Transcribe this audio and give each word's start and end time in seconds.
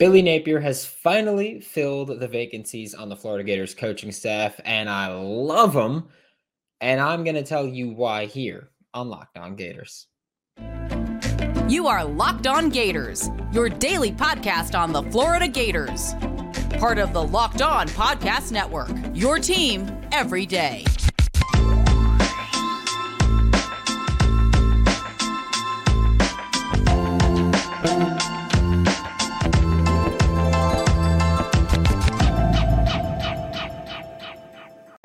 Billy 0.00 0.22
Napier 0.22 0.60
has 0.60 0.86
finally 0.86 1.60
filled 1.60 2.20
the 2.20 2.26
vacancies 2.26 2.94
on 2.94 3.10
the 3.10 3.16
Florida 3.16 3.44
Gators 3.44 3.74
coaching 3.74 4.10
staff, 4.10 4.58
and 4.64 4.88
I 4.88 5.08
love 5.08 5.74
him. 5.74 6.08
And 6.80 6.98
I'm 6.98 7.22
going 7.22 7.34
to 7.34 7.42
tell 7.42 7.66
you 7.66 7.90
why 7.90 8.24
here 8.24 8.70
on 8.94 9.10
Locked 9.10 9.36
On 9.36 9.56
Gators. 9.56 10.06
You 11.68 11.86
are 11.86 12.02
Locked 12.02 12.46
On 12.46 12.70
Gators, 12.70 13.28
your 13.52 13.68
daily 13.68 14.10
podcast 14.10 14.74
on 14.74 14.90
the 14.90 15.02
Florida 15.02 15.46
Gators. 15.46 16.14
Part 16.78 16.96
of 16.96 17.12
the 17.12 17.22
Locked 17.22 17.60
On 17.60 17.86
Podcast 17.88 18.52
Network, 18.52 18.88
your 19.12 19.38
team 19.38 19.86
every 20.12 20.46
day. 20.46 20.86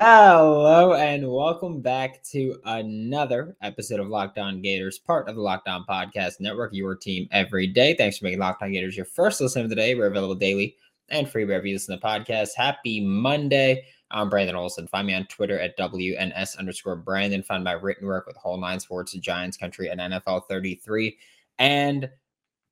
Hello 0.08 0.94
and 0.94 1.28
welcome 1.28 1.80
back 1.80 2.22
to 2.22 2.60
another 2.64 3.56
episode 3.60 3.98
of 3.98 4.06
Locked 4.06 4.38
On 4.38 4.62
Gators, 4.62 5.00
part 5.00 5.28
of 5.28 5.34
the 5.34 5.40
Locked 5.40 5.66
On 5.66 5.84
Podcast 5.84 6.34
Network, 6.38 6.72
your 6.72 6.94
team 6.94 7.26
every 7.32 7.66
day. 7.66 7.92
Thanks 7.92 8.18
for 8.18 8.26
making 8.26 8.38
Locked 8.38 8.62
On 8.62 8.70
Gators 8.70 8.96
your 8.96 9.04
first 9.04 9.40
listen 9.40 9.64
of 9.64 9.68
the 9.68 9.74
day. 9.74 9.96
We're 9.96 10.06
available 10.06 10.36
daily 10.36 10.76
and 11.08 11.28
free 11.28 11.44
wherever 11.44 11.66
you 11.66 11.74
listen 11.74 11.98
to 11.98 12.06
podcasts. 12.06 12.50
Happy 12.56 13.00
Monday. 13.00 13.84
I'm 14.12 14.30
Brandon 14.30 14.54
Olson. 14.54 14.86
Find 14.86 15.08
me 15.08 15.14
on 15.14 15.26
Twitter 15.26 15.58
at 15.58 15.76
WNS 15.76 16.56
underscore 16.56 16.94
Brandon. 16.94 17.42
Find 17.42 17.64
my 17.64 17.72
written 17.72 18.06
work 18.06 18.28
with 18.28 18.36
Whole 18.36 18.60
Nine 18.60 18.78
Sports, 18.78 19.12
Giants 19.14 19.56
Country, 19.56 19.88
and 19.88 19.98
NFL 19.98 20.42
33. 20.48 21.18
And 21.58 22.08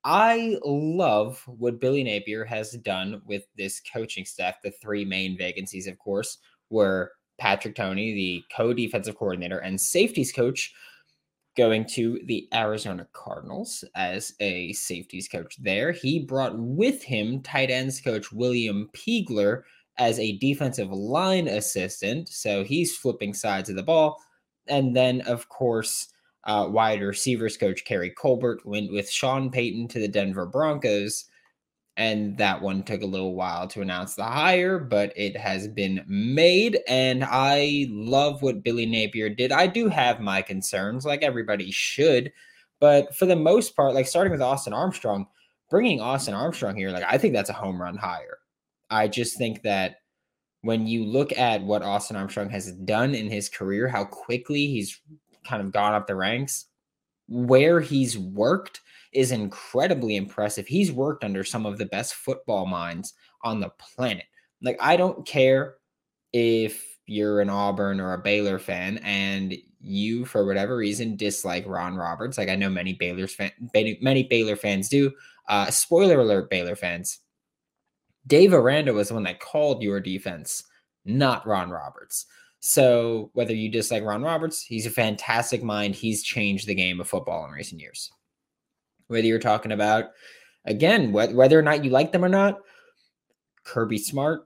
I 0.05 0.57
love 0.63 1.43
what 1.47 1.81
Billy 1.81 2.01
Napier 2.01 2.45
has 2.45 2.71
done 2.77 3.21
with 3.25 3.43
this 3.57 3.81
coaching 3.93 4.23
staff. 4.23 4.61
The 4.63 4.71
three 4.71 5.03
main 5.03 5.37
vacancies, 5.37 5.87
of 5.87 5.99
course, 5.99 6.37
were 6.69 7.11
Patrick 7.37 7.75
Toney, 7.75 8.13
the 8.13 8.43
co 8.55 8.73
defensive 8.73 9.17
coordinator 9.17 9.59
and 9.59 9.79
safeties 9.79 10.31
coach, 10.31 10.73
going 11.55 11.85
to 11.85 12.19
the 12.25 12.47
Arizona 12.53 13.07
Cardinals 13.13 13.83
as 13.95 14.33
a 14.39 14.73
safeties 14.73 15.27
coach 15.27 15.55
there. 15.61 15.91
He 15.91 16.19
brought 16.19 16.57
with 16.57 17.03
him 17.03 17.41
tight 17.41 17.71
ends 17.71 18.01
coach 18.01 18.31
William 18.31 18.89
Peagler 18.93 19.63
as 19.97 20.19
a 20.19 20.37
defensive 20.37 20.91
line 20.91 21.47
assistant. 21.47 22.27
So 22.27 22.63
he's 22.63 22.97
flipping 22.97 23.33
sides 23.33 23.69
of 23.69 23.75
the 23.75 23.83
ball. 23.83 24.21
And 24.67 24.95
then, 24.95 25.21
of 25.21 25.47
course, 25.47 26.09
uh, 26.43 26.67
wide 26.69 27.01
receivers 27.01 27.57
coach 27.57 27.85
Keary 27.85 28.11
Colbert 28.11 28.61
went 28.65 28.91
with 28.91 29.09
Sean 29.09 29.49
Payton 29.49 29.87
to 29.89 29.99
the 29.99 30.07
Denver 30.07 30.45
Broncos 30.45 31.25
and 31.97 32.37
that 32.37 32.61
one 32.61 32.83
took 32.83 33.01
a 33.01 33.07
little 33.07 33.35
while 33.35 33.67
to 33.67 33.81
announce 33.81 34.15
the 34.15 34.23
hire, 34.23 34.79
but 34.79 35.13
it 35.15 35.37
has 35.37 35.67
been 35.67 36.03
made. 36.07 36.79
And 36.87 37.23
I 37.23 37.87
love 37.89 38.41
what 38.41 38.63
Billy 38.63 38.85
Napier 38.85 39.29
did. 39.29 39.51
I 39.51 39.67
do 39.67 39.87
have 39.87 40.19
my 40.19 40.41
concerns, 40.41 41.05
like 41.05 41.23
everybody 41.23 41.71
should, 41.71 42.33
but 42.81 43.15
for 43.15 43.25
the 43.25 43.35
most 43.35 43.75
part, 43.75 43.93
like 43.93 44.07
starting 44.07 44.31
with 44.31 44.41
Austin 44.41 44.73
Armstrong, 44.73 45.27
bringing 45.69 46.01
Austin 46.01 46.33
Armstrong 46.33 46.75
here, 46.75 46.91
like 46.91 47.05
I 47.07 47.17
think 47.17 47.33
that's 47.33 47.49
a 47.49 47.53
home 47.53 47.81
run 47.81 47.95
hire. 47.95 48.39
I 48.89 49.07
just 49.07 49.37
think 49.37 49.63
that 49.63 49.97
when 50.61 50.87
you 50.87 51.05
look 51.05 51.37
at 51.37 51.63
what 51.63 51.81
Austin 51.81 52.17
Armstrong 52.17 52.49
has 52.49 52.71
done 52.71 53.15
in 53.15 53.29
his 53.29 53.47
career, 53.49 53.87
how 53.87 54.03
quickly 54.03 54.67
he's 54.67 54.99
kind 55.47 55.61
of 55.61 55.71
gone 55.71 55.93
up 55.93 56.07
the 56.07 56.15
ranks, 56.15 56.65
where 57.27 57.79
he's 57.79 58.17
worked 58.17 58.81
is 59.15 59.31
incredibly 59.31 60.17
impressive. 60.17 60.67
He's 60.67 60.91
worked 60.91 61.23
under 61.23 61.43
some 61.43 61.65
of 61.65 61.77
the 61.77 61.85
best 61.85 62.15
football 62.15 62.65
minds 62.65 63.13
on 63.43 63.61
the 63.61 63.69
planet. 63.79 64.25
Like, 64.61 64.77
I 64.81 64.97
don't 64.97 65.25
care 65.25 65.75
if 66.33 66.85
you're 67.07 67.39
an 67.39 67.49
Auburn 67.49 68.01
or 68.01 68.13
a 68.13 68.21
Baylor 68.21 68.59
fan 68.59 68.97
and 68.99 69.55
you, 69.79 70.25
for 70.25 70.45
whatever 70.45 70.75
reason, 70.75 71.15
dislike 71.15 71.65
Ron 71.65 71.95
Roberts. 71.95 72.37
Like, 72.37 72.49
I 72.49 72.55
know 72.55 72.69
many 72.69 72.93
Baylor's 72.93 73.33
fan, 73.33 73.51
many 73.73 74.23
Baylor 74.23 74.57
fans 74.57 74.89
do. 74.89 75.11
Uh, 75.47 75.71
spoiler 75.71 76.19
alert, 76.19 76.49
Baylor 76.49 76.75
fans. 76.75 77.19
Dave 78.27 78.53
Aranda 78.53 78.91
was 78.91 79.07
the 79.07 79.13
one 79.13 79.23
that 79.23 79.39
called 79.39 79.81
your 79.81 80.01
defense, 80.01 80.63
not 81.05 81.47
Ron 81.47 81.69
Roberts. 81.69 82.25
So 82.59 83.29
whether 83.33 83.53
you 83.53 83.69
dislike 83.69 84.03
Ron 84.03 84.23
Roberts, 84.23 84.63
he's 84.63 84.87
a 84.87 84.89
fantastic 84.89 85.63
mind. 85.63 85.95
He's 85.95 86.23
changed 86.23 86.67
the 86.67 86.73
game 86.73 86.99
of 86.99 87.07
football 87.07 87.45
in 87.45 87.51
recent 87.51 87.79
years 87.79 88.11
whether 89.07 89.25
you're 89.25 89.39
talking 89.39 89.71
about 89.71 90.05
again 90.65 91.11
whether 91.11 91.57
or 91.57 91.61
not 91.61 91.83
you 91.83 91.91
like 91.91 92.11
them 92.11 92.25
or 92.25 92.29
not 92.29 92.59
kirby 93.63 93.97
smart 93.97 94.41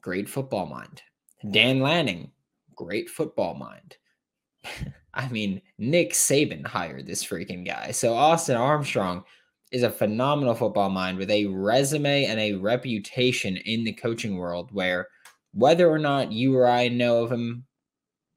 great 0.00 0.28
football 0.28 0.66
mind. 0.66 1.02
Dan 1.50 1.80
lanning 1.80 2.30
great 2.74 3.08
football 3.08 3.54
mind. 3.54 3.96
I 5.14 5.28
mean 5.28 5.62
nick 5.78 6.12
saban 6.12 6.66
hired 6.66 7.06
this 7.06 7.24
freaking 7.24 7.66
guy. 7.66 7.90
So 7.90 8.14
austin 8.14 8.56
armstrong 8.56 9.24
is 9.72 9.82
a 9.82 9.90
phenomenal 9.90 10.54
football 10.54 10.90
mind 10.90 11.18
with 11.18 11.30
a 11.30 11.46
resume 11.46 12.24
and 12.24 12.38
a 12.38 12.54
reputation 12.54 13.56
in 13.56 13.84
the 13.84 13.92
coaching 13.92 14.36
world 14.36 14.70
where 14.72 15.08
whether 15.52 15.90
or 15.90 15.98
not 15.98 16.30
you 16.32 16.56
or 16.56 16.68
i 16.68 16.86
know 16.88 17.24
of 17.24 17.32
him 17.32 17.66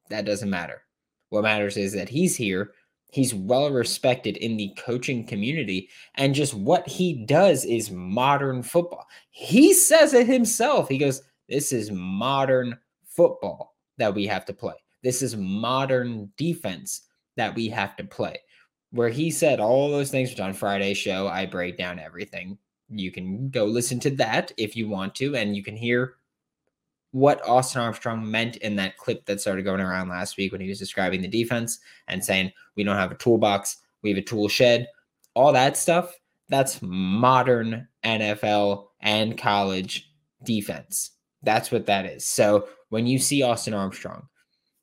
that 0.09 0.25
doesn't 0.25 0.49
matter. 0.49 0.81
What 1.29 1.43
matters 1.43 1.77
is 1.77 1.93
that 1.93 2.09
he's 2.09 2.35
here 2.35 2.71
He's 3.11 3.33
well 3.33 3.71
respected 3.71 4.37
in 4.37 4.57
the 4.57 4.75
coaching 4.77 5.25
community. 5.25 5.89
And 6.15 6.35
just 6.35 6.53
what 6.53 6.87
he 6.87 7.25
does 7.25 7.65
is 7.65 7.89
modern 7.91 8.61
football. 8.61 9.07
He 9.31 9.73
says 9.73 10.13
it 10.13 10.27
himself. 10.27 10.87
He 10.87 10.97
goes, 10.97 11.23
This 11.47 11.71
is 11.71 11.91
modern 11.91 12.77
football 13.05 13.75
that 13.97 14.13
we 14.13 14.27
have 14.27 14.45
to 14.45 14.53
play. 14.53 14.75
This 15.03 15.21
is 15.21 15.35
modern 15.35 16.31
defense 16.37 17.01
that 17.35 17.55
we 17.55 17.67
have 17.69 17.95
to 17.97 18.03
play. 18.03 18.37
Where 18.91 19.09
he 19.09 19.31
said 19.31 19.59
all 19.59 19.89
those 19.89 20.11
things, 20.11 20.29
which 20.29 20.39
on 20.39 20.53
Friday's 20.53 20.97
show, 20.97 21.27
I 21.27 21.45
break 21.45 21.77
down 21.77 21.99
everything. 21.99 22.57
You 22.89 23.11
can 23.11 23.49
go 23.49 23.65
listen 23.65 23.99
to 24.01 24.09
that 24.11 24.51
if 24.57 24.75
you 24.75 24.87
want 24.87 25.15
to, 25.15 25.35
and 25.35 25.55
you 25.55 25.63
can 25.63 25.75
hear 25.75 26.15
what 27.11 27.45
Austin 27.47 27.81
Armstrong 27.81 28.29
meant 28.29 28.57
in 28.57 28.75
that 28.75 28.97
clip 28.97 29.25
that 29.25 29.41
started 29.41 29.65
going 29.65 29.81
around 29.81 30.09
last 30.09 30.37
week 30.37 30.51
when 30.51 30.61
he 30.61 30.69
was 30.69 30.79
describing 30.79 31.21
the 31.21 31.27
defense 31.27 31.79
and 32.07 32.23
saying, 32.23 32.51
We 32.75 32.83
don't 32.83 32.97
have 32.97 33.11
a 33.11 33.15
toolbox, 33.15 33.77
we 34.03 34.09
have 34.09 34.17
a 34.17 34.23
tool 34.23 34.47
shed, 34.47 34.87
all 35.33 35.51
that 35.53 35.77
stuff. 35.77 36.13
That's 36.49 36.81
modern 36.81 37.87
NFL 38.03 38.87
and 39.01 39.37
college 39.37 40.11
defense. 40.43 41.11
That's 41.43 41.71
what 41.71 41.85
that 41.85 42.05
is. 42.05 42.25
So 42.25 42.67
when 42.89 43.05
you 43.05 43.19
see 43.19 43.43
Austin 43.43 43.73
Armstrong, 43.73 44.27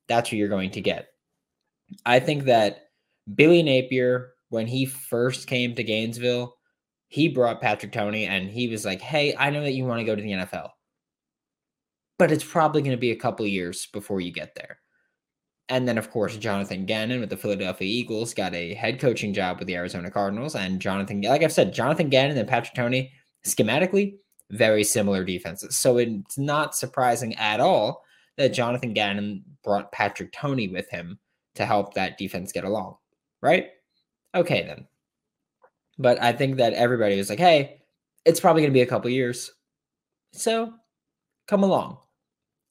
that's 0.07 0.29
what 0.29 0.37
you're 0.37 0.47
going 0.47 0.71
to 0.71 0.81
get. 0.81 1.09
I 2.05 2.19
think 2.19 2.45
that 2.45 2.89
Billy 3.35 3.61
Napier, 3.63 4.31
when 4.49 4.65
he 4.65 4.85
first 4.85 5.47
came 5.47 5.75
to 5.75 5.83
Gainesville, 5.83 6.55
he 7.09 7.27
brought 7.27 7.61
Patrick 7.61 7.91
Toney 7.91 8.25
and 8.25 8.49
he 8.49 8.69
was 8.69 8.85
like, 8.85 9.01
Hey, 9.01 9.35
I 9.37 9.49
know 9.49 9.61
that 9.61 9.73
you 9.73 9.85
want 9.85 9.99
to 9.99 10.05
go 10.05 10.15
to 10.15 10.21
the 10.21 10.31
NFL 10.31 10.69
but 12.17 12.31
it's 12.31 12.43
probably 12.43 12.81
going 12.81 12.95
to 12.95 12.97
be 12.99 13.11
a 13.11 13.15
couple 13.15 13.45
years 13.45 13.87
before 13.87 14.21
you 14.21 14.31
get 14.31 14.55
there. 14.55 14.79
And 15.69 15.87
then, 15.87 15.97
of 15.97 16.09
course, 16.09 16.37
Jonathan 16.37 16.85
Gannon 16.85 17.19
with 17.19 17.29
the 17.29 17.37
Philadelphia 17.37 17.87
Eagles 17.87 18.33
got 18.33 18.53
a 18.55 18.73
head 18.73 18.99
coaching 18.99 19.33
job 19.33 19.59
with 19.59 19.67
the 19.67 19.75
Arizona 19.75 20.09
Cardinals. 20.09 20.55
And 20.55 20.79
Jonathan, 20.79 21.21
like 21.21 21.43
I've 21.43 21.51
said, 21.51 21.73
Jonathan 21.73 22.09
Gannon 22.09 22.37
and 22.37 22.47
Patrick 22.47 22.73
Toney, 22.73 23.11
schematically, 23.45 24.15
very 24.51 24.83
similar 24.83 25.25
defenses. 25.25 25.75
So 25.75 25.97
it's 25.97 26.37
not 26.37 26.75
surprising 26.75 27.35
at 27.35 27.59
all 27.59 28.03
that 28.37 28.53
Jonathan 28.53 28.93
Gannon 28.93 29.43
brought 29.63 29.91
Patrick 29.91 30.31
Toney 30.31 30.69
with 30.69 30.89
him 30.89 31.19
to 31.55 31.65
help 31.65 31.93
that 31.95 32.17
defense 32.17 32.53
get 32.53 32.63
along, 32.63 32.95
right? 33.41 33.67
Okay, 34.35 34.63
then. 34.65 34.87
But 35.97 36.21
I 36.21 36.31
think 36.31 36.57
that 36.57 36.73
everybody 36.73 37.17
was 37.17 37.29
like, 37.29 37.39
hey, 37.39 37.81
it's 38.23 38.39
probably 38.39 38.61
going 38.61 38.71
to 38.71 38.77
be 38.77 38.83
a 38.83 38.87
couple 38.87 39.09
years. 39.09 39.51
So 40.31 40.73
come 41.47 41.63
along. 41.63 41.97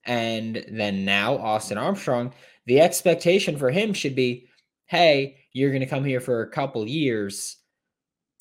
And 0.06 0.64
then 0.70 1.05
now, 1.05 1.37
Austin 1.37 1.79
Armstrong, 1.79 2.32
the 2.67 2.81
expectation 2.81 3.56
for 3.56 3.70
him 3.70 3.93
should 3.93 4.14
be 4.14 4.49
hey, 4.87 5.37
you're 5.53 5.70
going 5.70 5.81
to 5.81 5.87
come 5.87 6.05
here 6.05 6.20
for 6.20 6.43
a 6.43 6.50
couple 6.50 6.87
years, 6.87 7.56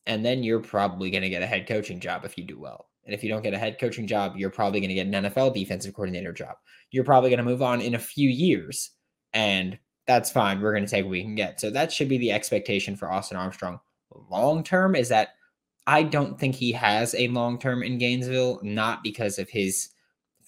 and 0.06 0.24
then 0.24 0.44
you're 0.44 0.60
probably 0.60 1.10
going 1.10 1.24
to 1.24 1.30
get 1.30 1.42
a 1.42 1.48
head 1.48 1.68
coaching 1.68 2.00
job 2.00 2.24
if 2.24 2.38
you 2.38 2.44
do 2.44 2.60
well. 2.60 2.88
And 3.06 3.14
if 3.14 3.24
you 3.24 3.30
don't 3.30 3.42
get 3.42 3.54
a 3.54 3.58
head 3.58 3.80
coaching 3.80 4.08
job, 4.08 4.36
you're 4.36 4.50
probably 4.50 4.80
going 4.80 4.90
to 4.90 4.96
get 4.96 5.08
an 5.08 5.26
NFL 5.26 5.54
defensive 5.54 5.94
coordinator 5.94 6.34
job. 6.34 6.56
You're 6.92 7.04
probably 7.04 7.30
going 7.30 7.40
to 7.40 7.44
move 7.44 7.62
on 7.62 7.82
in 7.82 7.96
a 7.96 8.00
few 8.00 8.30
years, 8.30 8.92
and 9.34 9.78
that's 10.08 10.32
fine. 10.32 10.62
We're 10.62 10.74
going 10.74 10.86
to 10.86 10.90
take 10.90 11.04
what 11.04 11.12
we 11.12 11.24
can 11.24 11.36
get. 11.36 11.60
So 11.60 11.72
that 11.72 11.92
should 11.92 12.10
be 12.10 12.18
the 12.18 12.32
expectation 12.32 12.96
for 12.96 13.12
Austin 13.12 13.38
Armstrong 13.38 13.80
long 14.30 14.64
term. 14.64 14.96
Is 14.96 15.10
that 15.10 15.30
I 15.88 16.04
don't 16.04 16.40
think 16.40 16.56
he 16.56 16.72
has 16.74 17.16
a 17.16 17.28
long 17.30 17.60
term 17.60 17.84
in 17.84 17.98
Gainesville, 17.98 18.60
not 18.64 19.04
because 19.04 19.40
of 19.40 19.50
his 19.50 19.90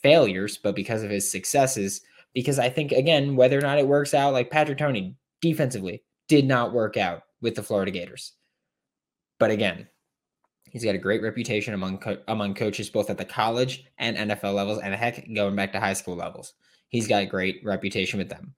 failures, 0.01 0.57
but 0.57 0.75
because 0.75 1.03
of 1.03 1.09
his 1.09 1.31
successes. 1.31 2.01
Because 2.33 2.59
I 2.59 2.69
think, 2.69 2.91
again, 2.91 3.35
whether 3.35 3.57
or 3.57 3.61
not 3.61 3.79
it 3.79 3.87
works 3.87 4.13
out, 4.13 4.33
like 4.33 4.51
Patrick 4.51 4.77
Toney 4.77 5.15
defensively 5.41 6.03
did 6.27 6.45
not 6.45 6.73
work 6.73 6.97
out 6.97 7.23
with 7.41 7.55
the 7.55 7.63
Florida 7.63 7.91
Gators. 7.91 8.33
But 9.39 9.51
again, 9.51 9.87
He's 10.71 10.83
got 10.83 10.95
a 10.95 10.99
great 10.99 11.21
reputation 11.21 11.73
among 11.73 11.99
co- 11.99 12.21
among 12.27 12.53
coaches 12.53 12.89
both 12.89 13.09
at 13.09 13.17
the 13.17 13.25
college 13.25 13.85
and 13.97 14.17
NFL 14.17 14.53
levels, 14.53 14.79
and 14.79 14.93
heck, 14.93 15.27
going 15.33 15.55
back 15.55 15.71
to 15.73 15.79
high 15.79 15.93
school 15.93 16.15
levels. 16.15 16.53
He's 16.89 17.07
got 17.07 17.23
a 17.23 17.27
great 17.27 17.61
reputation 17.63 18.19
with 18.19 18.29
them. 18.29 18.53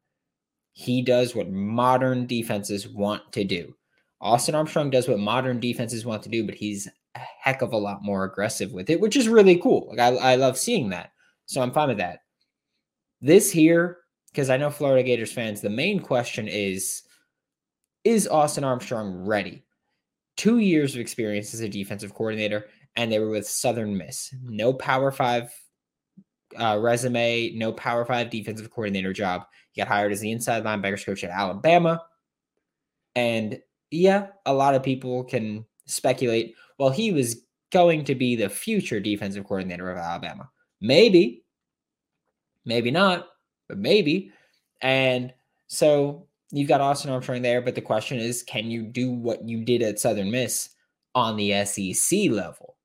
He 0.73 1.01
does 1.01 1.35
what 1.35 1.49
modern 1.49 2.27
defenses 2.27 2.87
want 2.87 3.31
to 3.33 3.43
do. 3.43 3.75
Austin 4.21 4.55
Armstrong 4.55 4.89
does 4.89 5.07
what 5.07 5.19
modern 5.19 5.59
defenses 5.59 6.05
want 6.05 6.23
to 6.23 6.29
do, 6.29 6.45
but 6.45 6.55
he's 6.55 6.87
a 7.15 7.21
heck 7.41 7.61
of 7.61 7.73
a 7.73 7.77
lot 7.77 8.03
more 8.03 8.23
aggressive 8.23 8.71
with 8.71 8.89
it, 8.89 8.99
which 8.99 9.15
is 9.15 9.29
really 9.29 9.57
cool. 9.57 9.87
Like 9.89 9.99
I, 9.99 10.33
I 10.33 10.35
love 10.35 10.57
seeing 10.57 10.89
that. 10.89 11.11
So 11.49 11.63
I'm 11.63 11.71
fine 11.71 11.87
with 11.87 11.97
that. 11.97 12.19
This 13.21 13.49
here, 13.49 13.97
because 14.31 14.51
I 14.51 14.57
know 14.57 14.69
Florida 14.69 15.01
Gators 15.01 15.31
fans, 15.31 15.61
the 15.61 15.69
main 15.69 15.99
question 15.99 16.47
is 16.47 17.01
Is 18.03 18.27
Austin 18.27 18.63
Armstrong 18.63 19.25
ready? 19.25 19.63
Two 20.37 20.59
years 20.59 20.93
of 20.93 21.01
experience 21.01 21.55
as 21.55 21.61
a 21.61 21.67
defensive 21.67 22.13
coordinator, 22.13 22.67
and 22.95 23.11
they 23.11 23.17
were 23.17 23.31
with 23.31 23.47
Southern 23.47 23.97
Miss. 23.97 24.31
No 24.43 24.73
Power 24.73 25.11
Five 25.11 25.51
uh, 26.55 26.77
resume, 26.79 27.53
no 27.55 27.73
Power 27.73 28.05
Five 28.05 28.29
defensive 28.29 28.69
coordinator 28.69 29.11
job. 29.11 29.41
He 29.71 29.81
got 29.81 29.87
hired 29.87 30.11
as 30.11 30.19
the 30.19 30.31
inside 30.31 30.63
linebackers 30.63 31.03
coach 31.03 31.23
at 31.23 31.31
Alabama. 31.31 31.99
And 33.15 33.59
yeah, 33.89 34.27
a 34.45 34.53
lot 34.53 34.75
of 34.75 34.83
people 34.83 35.23
can 35.23 35.65
speculate, 35.87 36.53
well, 36.77 36.91
he 36.91 37.11
was 37.11 37.41
going 37.71 38.03
to 38.03 38.13
be 38.13 38.35
the 38.35 38.49
future 38.49 38.99
defensive 38.99 39.45
coordinator 39.45 39.89
of 39.89 39.97
Alabama. 39.97 40.47
Maybe, 40.81 41.43
maybe 42.65 42.91
not, 42.91 43.27
but 43.67 43.77
maybe. 43.77 44.31
And 44.81 45.33
so 45.67 46.27
you've 46.51 46.69
got 46.69 46.81
Austin 46.81 47.11
Armstrong 47.11 47.41
there, 47.41 47.61
but 47.61 47.75
the 47.75 47.81
question 47.81 48.17
is, 48.17 48.43
can 48.43 48.71
you 48.71 48.83
do 48.83 49.11
what 49.11 49.47
you 49.47 49.63
did 49.63 49.81
at 49.81 49.99
Southern 49.99 50.31
Miss 50.31 50.69
on 51.15 51.35
the 51.35 51.65
SEC 51.65 52.31
level? 52.31 52.75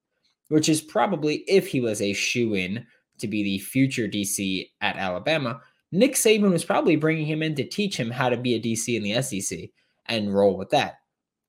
Which 0.49 0.69
is 0.69 0.81
probably 0.81 1.45
if 1.49 1.67
he 1.69 1.81
was 1.81 2.03
a 2.03 2.13
shoe 2.13 2.55
in 2.55 2.87
to 3.19 3.29
be 3.29 3.43
the 3.43 3.59
future 3.59 4.09
DC 4.09 4.69
at 4.81 4.97
Alabama, 4.97 5.61
Nick 5.93 6.15
Saban 6.15 6.51
was 6.51 6.65
probably 6.65 6.97
bringing 6.97 7.27
him 7.27 7.43
in 7.43 7.55
to 7.55 7.65
teach 7.65 7.97
him 7.97 8.11
how 8.11 8.29
to 8.29 8.37
be 8.37 8.55
a 8.55 8.61
DC 8.61 8.97
in 8.97 9.03
the 9.03 9.23
SEC 9.23 9.71
and 10.07 10.35
roll 10.35 10.57
with 10.57 10.71
that. 10.71 10.97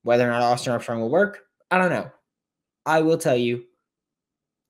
Whether 0.02 0.28
or 0.28 0.30
not 0.30 0.42
Austin 0.42 0.72
Armstrong 0.72 1.00
will 1.00 1.10
work, 1.10 1.40
I 1.70 1.78
don't 1.78 1.90
know. 1.90 2.10
I 2.86 3.00
will 3.00 3.18
tell 3.18 3.36
you, 3.36 3.64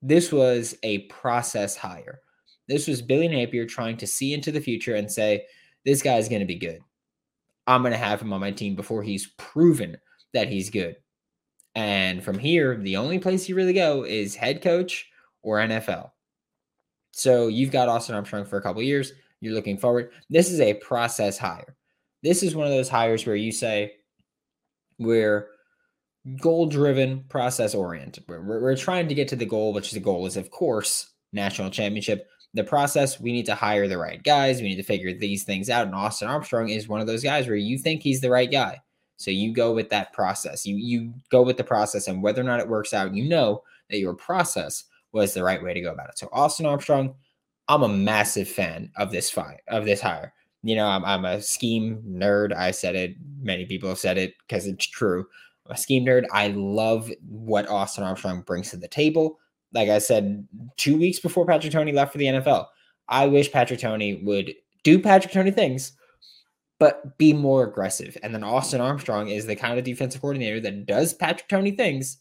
this 0.02 0.32
was 0.32 0.76
a 0.82 0.98
process 1.06 1.76
hire. 1.76 2.20
This 2.69 2.87
was 2.87 3.02
Billy 3.02 3.28
Napier 3.28 3.66
trying 3.66 3.96
to 3.98 4.06
see 4.06 4.34
into 4.34 4.52
the 4.52 4.60
future 4.60 4.94
and 4.94 5.10
say, 5.10 5.44
this 5.84 6.02
guy's 6.02 6.28
going 6.28 6.40
to 6.40 6.46
be 6.46 6.58
good. 6.58 6.81
I'm 7.66 7.82
going 7.82 7.93
to 7.93 7.98
have 7.98 8.20
him 8.20 8.32
on 8.32 8.40
my 8.40 8.50
team 8.50 8.75
before 8.75 9.02
he's 9.02 9.28
proven 9.38 9.96
that 10.32 10.48
he's 10.48 10.70
good. 10.70 10.96
And 11.75 12.25
from 12.25 12.38
here, 12.38 12.76
the 12.76 12.96
only 12.96 13.19
place 13.19 13.48
you 13.48 13.54
really 13.54 13.72
go 13.72 14.04
is 14.04 14.34
head 14.34 14.62
coach 14.62 15.08
or 15.43 15.58
NFL. 15.58 16.10
So 17.12 17.48
you've 17.48 17.70
got 17.70 17.88
Austin 17.88 18.14
Armstrong 18.14 18.44
for 18.44 18.56
a 18.56 18.62
couple 18.62 18.82
years. 18.82 19.12
You're 19.40 19.54
looking 19.54 19.78
forward. 19.78 20.10
This 20.28 20.50
is 20.50 20.60
a 20.60 20.75
process 20.75 21.38
hire. 21.38 21.76
This 22.22 22.43
is 22.43 22.54
one 22.54 22.66
of 22.66 22.72
those 22.72 22.88
hires 22.88 23.26
where 23.26 23.37
you 23.37 23.52
say, 23.52 23.93
we're 24.98 25.48
goal 26.40 26.67
driven, 26.67 27.25
process 27.28 27.75
oriented. 27.75 28.25
We're, 28.26 28.40
we're 28.40 28.76
trying 28.76 29.08
to 29.08 29.14
get 29.14 29.28
to 29.28 29.37
the 29.37 29.46
goal, 29.46 29.73
which 29.73 29.88
is 29.88 29.93
the 29.93 30.00
goal 30.00 30.26
is, 30.26 30.37
of 30.37 30.50
course, 30.50 31.11
national 31.32 31.70
championship. 31.70 32.28
The 32.55 32.64
process, 32.64 33.20
we 33.20 33.32
need 33.32 33.46
to 33.46 33.55
hire 33.55 33.87
the 33.87 33.99
right 33.99 34.23
guys. 34.23 34.61
We 34.61 34.69
need 34.69 34.76
to 34.76 34.82
figure 34.82 35.12
these 35.12 35.44
things 35.44 35.70
out. 35.70 35.87
And 35.87 35.94
Austin 35.94 36.28
Armstrong 36.28 36.69
is 36.69 36.88
one 36.88 37.00
of 37.00 37.06
those 37.06 37.23
guys 37.23 37.46
where 37.46 37.56
you 37.56 37.78
think 37.78 38.02
he's 38.02 38.20
the 38.20 38.31
right 38.31 38.50
guy. 38.50 38.81
So 39.19 39.31
you 39.31 39.52
go 39.52 39.73
with 39.73 39.90
that 39.90 40.12
process. 40.12 40.67
You 40.67 40.76
you 40.76 41.14
go 41.31 41.43
with 41.43 41.56
the 41.56 41.64
process, 41.64 42.06
and 42.06 42.23
whether 42.23 42.40
or 42.40 42.44
not 42.44 42.61
it 42.61 42.69
works 42.69 42.93
out, 42.93 43.14
you 43.14 43.29
know 43.29 43.62
that 43.90 43.99
your 43.99 44.14
process 44.14 44.84
was 45.12 45.32
the 45.32 45.43
right 45.43 45.62
way 45.62 45.72
to 45.72 45.81
go 45.81 45.93
about 45.93 46.11
it. 46.11 46.19
So 46.19 46.29
Austin 46.32 46.67
Armstrong, 46.67 47.14
I'm 47.69 47.82
a 47.82 47.88
massive 47.88 48.49
fan 48.49 48.90
of 48.96 49.11
this 49.11 49.31
fight 49.31 49.61
of 49.69 49.84
this 49.84 50.00
hire. 50.00 50.32
You 50.62 50.76
know, 50.76 50.87
I'm, 50.87 51.05
I'm 51.05 51.25
a 51.25 51.40
scheme 51.40 52.02
nerd. 52.06 52.55
I 52.55 52.72
said 52.72 52.96
it. 52.96 53.17
Many 53.40 53.64
people 53.67 53.88
have 53.88 53.99
said 53.99 54.19
it 54.19 54.34
because 54.46 54.67
it's 54.67 54.87
true. 54.87 55.26
A 55.70 55.76
scheme 55.76 56.04
nerd. 56.04 56.24
I 56.32 56.48
love 56.48 57.10
what 57.28 57.68
Austin 57.68 58.04
Armstrong 58.04 58.42
brings 58.42 58.70
to 58.70 58.76
the 58.76 58.88
table. 58.88 59.38
Like 59.72 59.88
I 59.88 59.98
said, 59.98 60.46
two 60.76 60.96
weeks 60.96 61.18
before 61.18 61.46
Patrick 61.46 61.72
Toney 61.72 61.92
left 61.92 62.12
for 62.12 62.18
the 62.18 62.26
NFL, 62.26 62.66
I 63.08 63.26
wish 63.26 63.52
Patrick 63.52 63.80
Toney 63.80 64.22
would 64.24 64.54
do 64.84 64.98
Patrick 64.98 65.32
Toney 65.32 65.50
things, 65.50 65.92
but 66.78 67.18
be 67.18 67.32
more 67.32 67.64
aggressive. 67.64 68.16
And 68.22 68.34
then 68.34 68.44
Austin 68.44 68.80
Armstrong 68.80 69.28
is 69.28 69.46
the 69.46 69.56
kind 69.56 69.78
of 69.78 69.84
defensive 69.84 70.20
coordinator 70.20 70.60
that 70.60 70.86
does 70.86 71.14
Patrick 71.14 71.48
Toney 71.48 71.72
things, 71.72 72.19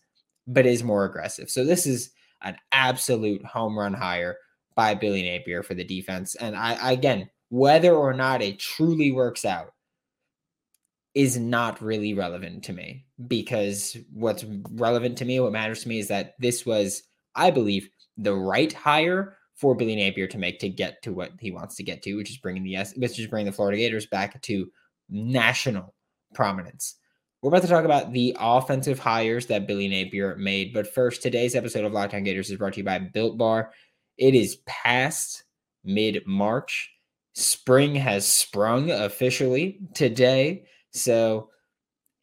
but 0.47 0.65
is 0.65 0.83
more 0.83 1.05
aggressive. 1.05 1.49
So 1.49 1.63
this 1.63 1.85
is 1.85 2.11
an 2.41 2.57
absolute 2.71 3.45
home 3.45 3.77
run 3.77 3.93
hire 3.93 4.37
by 4.75 4.93
Billy 4.93 5.23
Napier 5.23 5.63
for 5.63 5.73
the 5.73 5.83
defense. 5.83 6.35
And 6.35 6.55
I, 6.55 6.91
again, 6.91 7.29
whether 7.49 7.93
or 7.93 8.13
not 8.13 8.41
it 8.41 8.59
truly 8.59 9.11
works 9.11 9.45
out 9.45 9.71
is 11.15 11.37
not 11.37 11.81
really 11.81 12.13
relevant 12.13 12.63
to 12.65 12.73
me 12.73 13.05
because 13.27 13.95
what's 14.13 14.45
relevant 14.71 15.17
to 15.17 15.25
me, 15.25 15.39
what 15.39 15.53
matters 15.53 15.81
to 15.81 15.89
me 15.89 15.99
is 15.99 16.09
that 16.09 16.35
this 16.39 16.65
was, 16.65 17.03
I 17.35 17.51
believe, 17.51 17.89
the 18.17 18.35
right 18.35 18.71
hire 18.71 19.37
for 19.55 19.73
Billy 19.73 19.95
Napier 19.95 20.27
to 20.27 20.37
make 20.37 20.59
to 20.59 20.69
get 20.69 21.01
to 21.03 21.13
what 21.13 21.31
he 21.39 21.51
wants 21.51 21.77
to 21.77 21.83
get 21.83 22.03
to, 22.03 22.15
which 22.15 22.29
is 22.29 22.37
bringing 22.37 22.63
the 22.63 22.77
which 22.97 23.17
is 23.17 23.27
bringing 23.27 23.45
the 23.45 23.55
Florida 23.55 23.77
Gators 23.77 24.05
back 24.05 24.41
to 24.43 24.69
national 25.09 25.95
prominence. 26.33 26.95
We're 27.41 27.49
about 27.49 27.61
to 27.61 27.67
talk 27.67 27.85
about 27.85 28.11
the 28.11 28.35
offensive 28.39 28.99
hires 28.99 29.45
that 29.45 29.67
Billy 29.67 29.87
Napier 29.87 30.35
made. 30.35 30.73
But 30.73 30.93
first, 30.93 31.21
today's 31.21 31.55
episode 31.55 31.85
of 31.85 31.93
Locked 31.93 32.13
On 32.13 32.23
Gators 32.23 32.49
is 32.49 32.57
brought 32.57 32.73
to 32.73 32.79
you 32.79 32.83
by 32.83 32.99
Built 32.99 33.37
Bar. 33.37 33.71
It 34.17 34.35
is 34.35 34.57
past 34.65 35.43
mid 35.83 36.23
March. 36.25 36.91
Spring 37.33 37.95
has 37.95 38.27
sprung 38.27 38.91
officially 38.91 39.79
today. 39.93 40.65
So 40.95 41.49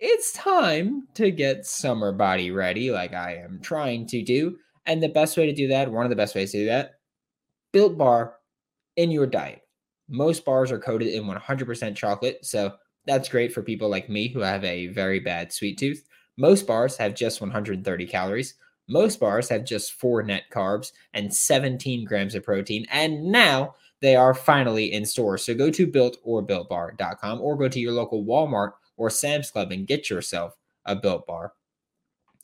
it's 0.01 0.33
time 0.33 1.07
to 1.15 1.31
get 1.31 1.67
summer 1.67 2.13
body 2.13 2.51
ready, 2.51 2.91
like 2.91 3.15
I 3.15 3.37
am 3.37 3.61
trying 3.63 4.07
to 4.09 4.23
do. 4.23 4.57
And 4.87 5.03
the 5.03 5.09
best 5.09 5.37
way 5.37 5.47
to 5.47 5.53
do 5.53 5.69
that, 5.69 5.93
one 5.93 6.05
of 6.05 6.11
the 6.11 6.17
best 6.17 6.35
ways 6.35 6.53
to 6.53 6.59
do 6.59 6.67
that, 6.67 6.95
Built 7.73 7.97
Bar 7.97 8.35
in 8.97 9.11
your 9.11 9.27
diet. 9.27 9.63
Most 10.09 10.45
bars 10.45 10.73
are 10.73 10.79
coated 10.79 11.09
in 11.09 11.25
100% 11.25 11.97
chocolate. 11.97 12.45
So 12.45 12.75
that's 13.07 13.29
great 13.29 13.53
for 13.53 13.63
people 13.63 13.89
like 13.89 14.09
me 14.09 14.29
who 14.29 14.41
have 14.41 14.65
a 14.65 14.89
very 14.89 15.21
bad 15.21 15.53
sweet 15.53 15.79
tooth. 15.79 16.05
Most 16.37 16.67
bars 16.67 16.97
have 16.97 17.15
just 17.15 17.41
130 17.41 18.07
calories. 18.07 18.55
Most 18.89 19.21
bars 19.21 19.49
have 19.49 19.65
just 19.65 19.93
four 19.93 20.23
net 20.23 20.45
carbs 20.53 20.93
and 21.15 21.33
17 21.33 22.05
grams 22.05 22.35
of 22.35 22.43
protein. 22.43 22.87
And 22.91 23.25
now 23.27 23.75
they 24.03 24.17
are 24.17 24.35
finally 24.35 24.93
in 24.93 25.07
stores. 25.07 25.45
So 25.45 25.55
go 25.55 25.71
to 25.71 25.87
built 25.87 26.19
or 26.25 26.45
builtbar.com 26.45 27.41
or 27.41 27.57
go 27.57 27.69
to 27.69 27.81
your 27.81 27.93
local 27.93 28.25
Walmart 28.25 28.73
or 28.97 29.09
Sam's 29.09 29.51
Club 29.51 29.73
and 29.73 29.87
get 29.87 30.11
yourself 30.11 30.55
a 30.85 30.95
built 30.95 31.27
bar. 31.27 31.53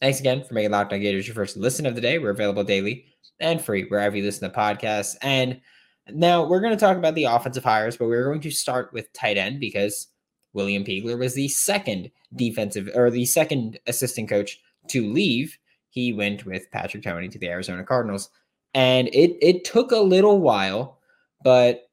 Thanks 0.01 0.21
again 0.21 0.45
for 0.45 0.55
making 0.55 0.71
Locked 0.71 0.93
On 0.93 1.01
Gators 1.01 1.27
your 1.27 1.35
first 1.35 1.57
listen 1.57 1.85
of 1.85 1.97
the 1.97 2.01
day. 2.01 2.19
We're 2.19 2.31
available 2.31 2.63
daily 2.63 3.07
and 3.41 3.61
free 3.61 3.85
wherever 3.89 4.17
you 4.17 4.23
listen 4.23 4.49
to 4.49 4.57
podcasts. 4.57 5.17
And 5.21 5.61
now 6.09 6.47
we're 6.47 6.61
going 6.61 6.73
to 6.73 6.81
talk 6.81 6.97
about 6.97 7.17
the 7.17 7.25
offensive 7.25 7.65
hires, 7.65 7.97
but 7.97 8.07
we're 8.07 8.25
going 8.25 8.41
to 8.43 8.51
start 8.53 8.93
with 8.93 9.13
tight 9.13 9.37
end 9.37 9.59
because 9.59 10.07
William 10.53 10.85
Peagler 10.85 11.19
was 11.19 11.35
the 11.35 11.49
second 11.49 12.11
defensive 12.37 12.89
or 12.95 13.11
the 13.11 13.27
second 13.27 13.81
assistant 13.89 14.29
coach 14.29 14.61
to 14.89 15.13
leave. 15.13 15.59
He 15.91 16.13
went 16.13 16.47
with 16.47 16.71
Patrick 16.71 17.03
Toney 17.03 17.29
to 17.29 17.39
the 17.39 17.49
Arizona 17.49 17.83
Cardinals. 17.83 18.31
And 18.75 19.09
it 19.09 19.37
it 19.41 19.65
took 19.65 19.91
a 19.91 19.99
little 19.99 20.41
while, 20.41 20.98
but 21.43 21.89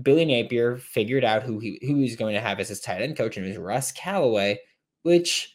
Billy 0.00 0.24
Napier 0.24 0.76
figured 0.76 1.24
out 1.24 1.42
who 1.42 1.58
he 1.58 1.78
who 1.82 1.96
he's 1.96 2.16
going 2.16 2.34
to 2.34 2.40
have 2.40 2.60
as 2.60 2.68
his 2.68 2.80
tight 2.80 3.02
end 3.02 3.16
coach, 3.16 3.36
and 3.36 3.44
it 3.44 3.50
was 3.50 3.58
Russ 3.58 3.92
Callaway, 3.92 4.58
which 5.02 5.54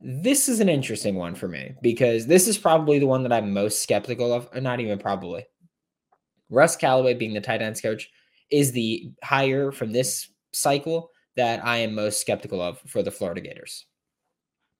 this 0.00 0.48
is 0.48 0.60
an 0.60 0.68
interesting 0.68 1.14
one 1.14 1.34
for 1.34 1.48
me 1.48 1.74
because 1.82 2.26
this 2.26 2.46
is 2.46 2.58
probably 2.58 2.98
the 2.98 3.06
one 3.06 3.22
that 3.22 3.32
I'm 3.32 3.52
most 3.52 3.82
skeptical 3.82 4.32
of, 4.32 4.48
not 4.62 4.80
even 4.80 4.98
probably. 4.98 5.44
Russ 6.50 6.76
Callaway 6.76 7.14
being 7.14 7.34
the 7.34 7.40
tight 7.40 7.62
ends 7.62 7.80
coach 7.80 8.10
is 8.50 8.72
the 8.72 9.10
hire 9.22 9.72
from 9.72 9.92
this 9.92 10.28
cycle 10.52 11.10
that 11.36 11.64
I 11.64 11.78
am 11.78 11.94
most 11.94 12.20
skeptical 12.20 12.60
of 12.60 12.78
for 12.86 13.02
the 13.02 13.10
Florida 13.10 13.40
Gators. 13.40 13.86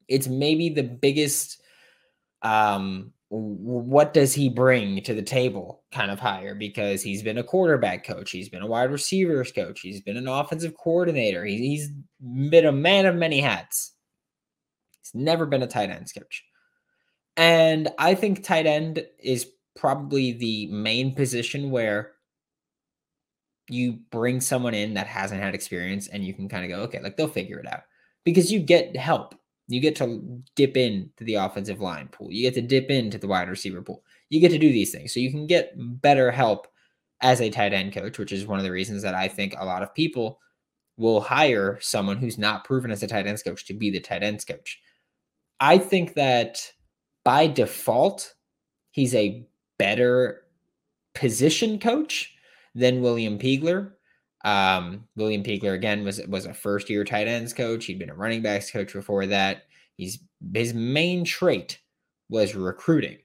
It's 0.09 0.29
maybe 0.29 0.69
the 0.69 0.83
biggest 0.83 1.61
um 2.43 3.13
what 3.29 4.15
does 4.15 4.33
he 4.33 4.49
bring 4.49 5.03
to 5.03 5.13
the 5.13 5.23
table 5.23 5.83
kind 5.93 6.11
of 6.11 6.21
hire 6.21 6.55
because 6.55 7.03
he's 7.03 7.23
been 7.23 7.39
a 7.39 7.45
quarterback 7.45 8.05
coach, 8.05 8.31
he's 8.31 8.49
been 8.49 8.63
a 8.63 8.67
wide 8.67 8.91
receivers 8.91 9.51
coach, 9.51 9.81
he's 9.81 10.01
been 10.01 10.17
an 10.17 10.29
offensive 10.29 10.75
coordinator, 10.77 11.45
he's 11.45 11.91
been 12.21 12.67
a 12.67 12.73
man 12.73 13.05
of 13.07 13.17
many 13.17 13.41
hats. 13.41 13.93
He's 15.01 15.21
never 15.21 15.45
been 15.45 15.63
a 15.63 15.67
tight 15.67 15.91
ends 15.91 16.13
coach. 16.13 16.45
And 17.37 17.89
I 17.99 18.15
think 18.15 18.45
tight 18.45 18.67
end 18.67 19.05
is 19.19 19.51
probably 19.75 20.33
the 20.33 20.69
main 20.69 21.15
position 21.15 21.71
where 21.71 22.13
you 23.69 23.99
bring 24.11 24.41
someone 24.41 24.75
in 24.75 24.95
that 24.95 25.09
hasn't 25.09 25.43
had 25.43 25.55
experience 25.55 26.07
and 26.07 26.25
you 26.25 26.33
can 26.33 26.49
kind 26.49 26.65
of 26.65 26.71
go, 26.71 26.85
okay, 26.85 27.03
like 27.03 27.17
they'll 27.17 27.27
figure 27.27 27.59
it 27.59 27.67
out 27.67 27.83
because 28.25 28.53
you 28.53 28.61
get 28.61 28.97
help 28.97 29.35
You 29.69 29.81
get 29.81 29.97
to 29.97 30.43
dip 30.55 30.77
into 30.77 31.25
the 31.25 31.35
offensive 31.35 31.81
line 31.81 32.09
pool. 32.09 32.31
You 32.31 32.43
get 32.43 32.55
to 32.55 32.63
dip 32.63 32.91
into 32.91 33.19
the 33.19 33.27
wide 33.27 33.49
receiver 33.49 33.83
pool. 33.83 34.05
You 34.29 34.41
get 34.41 34.51
to 34.51 34.59
do 34.59 34.73
these 34.73 34.93
things. 34.93 35.13
So 35.13 35.21
you 35.21 35.31
can 35.31 35.47
get 35.47 35.73
better 35.77 36.31
help 36.31 36.69
as 37.21 37.41
a 37.41 37.51
tight 37.51 37.73
end 37.73 37.93
coach, 37.93 38.19
which 38.19 38.33
is 38.33 38.47
one 38.47 38.59
of 38.59 38.65
the 38.65 38.71
reasons 38.71 39.03
that 39.03 39.15
I 39.15 39.29
think 39.29 39.55
a 39.57 39.65
lot 39.65 39.83
of 39.83 39.95
people 39.95 40.41
will 40.97 41.21
hire 41.21 41.79
someone 41.81 42.17
who's 42.17 42.39
not 42.39 42.65
proven 42.65 42.91
as 42.91 43.03
a 43.03 43.07
tight 43.07 43.27
ends 43.27 43.43
coach 43.43 43.67
to 43.67 43.75
be 43.75 43.91
the 43.91 44.01
tight 44.01 44.23
ends 44.23 44.45
coach. 44.45 44.81
I 45.61 45.79
think 45.79 46.15
that 46.15 46.73
by 47.25 47.47
default, 47.47 48.35
he's 48.91 49.15
a 49.15 49.47
better 49.79 50.43
position 51.15 51.79
coach 51.79 52.35
than 52.75 53.03
William 53.03 53.39
Peagler. 53.39 53.93
Um, 54.47 55.09
William 55.17 55.43
Peagler 55.43 55.75
again 55.75 56.05
was 56.05 56.25
was 56.29 56.47
a 56.47 56.55
first 56.55 56.89
year 56.89 57.03
tight 57.05 57.27
ends 57.27 57.53
coach. 57.53 57.85
He'd 57.85 57.99
been 57.99 58.11
a 58.11 58.15
running 58.15 58.43
backs 58.43 58.71
coach 58.71 58.93
before 58.93 59.27
that. 59.27 59.65
He's 59.97 60.21
his 60.55 60.73
main 60.73 61.25
trait 61.25 61.81
was 62.29 62.55
recruiting. 62.55 63.19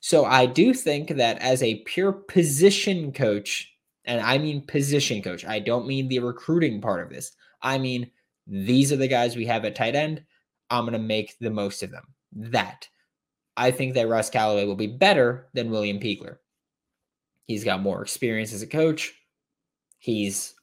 So 0.00 0.26
I 0.26 0.44
do 0.44 0.74
think 0.74 1.08
that 1.08 1.38
as 1.38 1.62
a 1.62 1.82
pure 1.84 2.12
position 2.12 3.10
coach, 3.10 3.72
and 4.04 4.20
I 4.20 4.36
mean 4.36 4.66
position 4.66 5.22
coach, 5.22 5.46
I 5.46 5.60
don't 5.60 5.86
mean 5.86 6.08
the 6.08 6.18
recruiting 6.18 6.82
part 6.82 7.02
of 7.02 7.08
this. 7.08 7.32
I 7.62 7.78
mean 7.78 8.10
these 8.46 8.92
are 8.92 8.96
the 8.96 9.08
guys 9.08 9.34
we 9.34 9.46
have 9.46 9.64
at 9.64 9.76
tight 9.76 9.96
end. 9.96 10.22
I'm 10.68 10.84
going 10.84 10.92
to 10.92 10.98
make 10.98 11.38
the 11.40 11.50
most 11.50 11.82
of 11.82 11.90
them. 11.90 12.04
That 12.32 12.86
I 13.56 13.70
think 13.70 13.94
that 13.94 14.08
Russ 14.08 14.28
Callaway 14.28 14.66
will 14.66 14.76
be 14.76 14.88
better 14.88 15.48
than 15.54 15.70
William 15.70 16.00
Peagler. 16.00 16.36
He's 17.46 17.64
got 17.64 17.80
more 17.80 18.02
experience 18.02 18.52
as 18.52 18.60
a 18.60 18.66
coach. 18.66 19.14
He's 19.98 20.55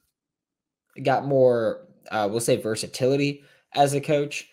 got 1.02 1.26
more, 1.26 1.86
uh, 2.10 2.28
we'll 2.30 2.40
say, 2.40 2.56
versatility 2.56 3.42
as 3.74 3.94
a 3.94 4.00
coach. 4.00 4.48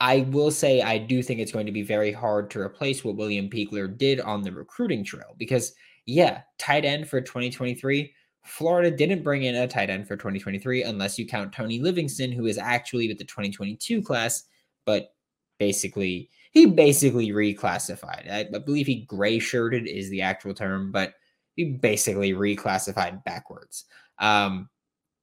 I 0.00 0.20
will 0.30 0.50
say 0.50 0.80
I 0.80 0.96
do 0.98 1.22
think 1.22 1.40
it's 1.40 1.52
going 1.52 1.66
to 1.66 1.72
be 1.72 1.82
very 1.82 2.10
hard 2.10 2.50
to 2.52 2.60
replace 2.60 3.04
what 3.04 3.16
William 3.16 3.50
Peagler 3.50 3.96
did 3.96 4.20
on 4.20 4.42
the 4.42 4.52
recruiting 4.52 5.04
trail 5.04 5.34
because, 5.36 5.74
yeah, 6.06 6.40
tight 6.58 6.84
end 6.84 7.08
for 7.08 7.20
2023. 7.20 8.14
Florida 8.46 8.90
didn't 8.90 9.22
bring 9.22 9.42
in 9.42 9.54
a 9.54 9.68
tight 9.68 9.90
end 9.90 10.08
for 10.08 10.16
2023 10.16 10.84
unless 10.84 11.18
you 11.18 11.26
count 11.26 11.52
Tony 11.52 11.78
Livingston, 11.78 12.32
who 12.32 12.46
is 12.46 12.56
actually 12.56 13.08
with 13.08 13.18
the 13.18 13.24
2022 13.24 14.02
class, 14.02 14.44
but 14.86 15.14
basically 15.58 16.30
he 16.50 16.66
basically 16.66 17.28
reclassified. 17.28 18.30
I, 18.30 18.46
I 18.54 18.58
believe 18.58 18.86
he 18.86 19.02
gray 19.02 19.38
shirted 19.38 19.86
is 19.86 20.10
the 20.10 20.22
actual 20.22 20.54
term, 20.54 20.90
but 20.90 21.14
he 21.54 21.64
basically 21.64 22.32
reclassified 22.32 23.22
backwards. 23.24 23.84
Um, 24.18 24.68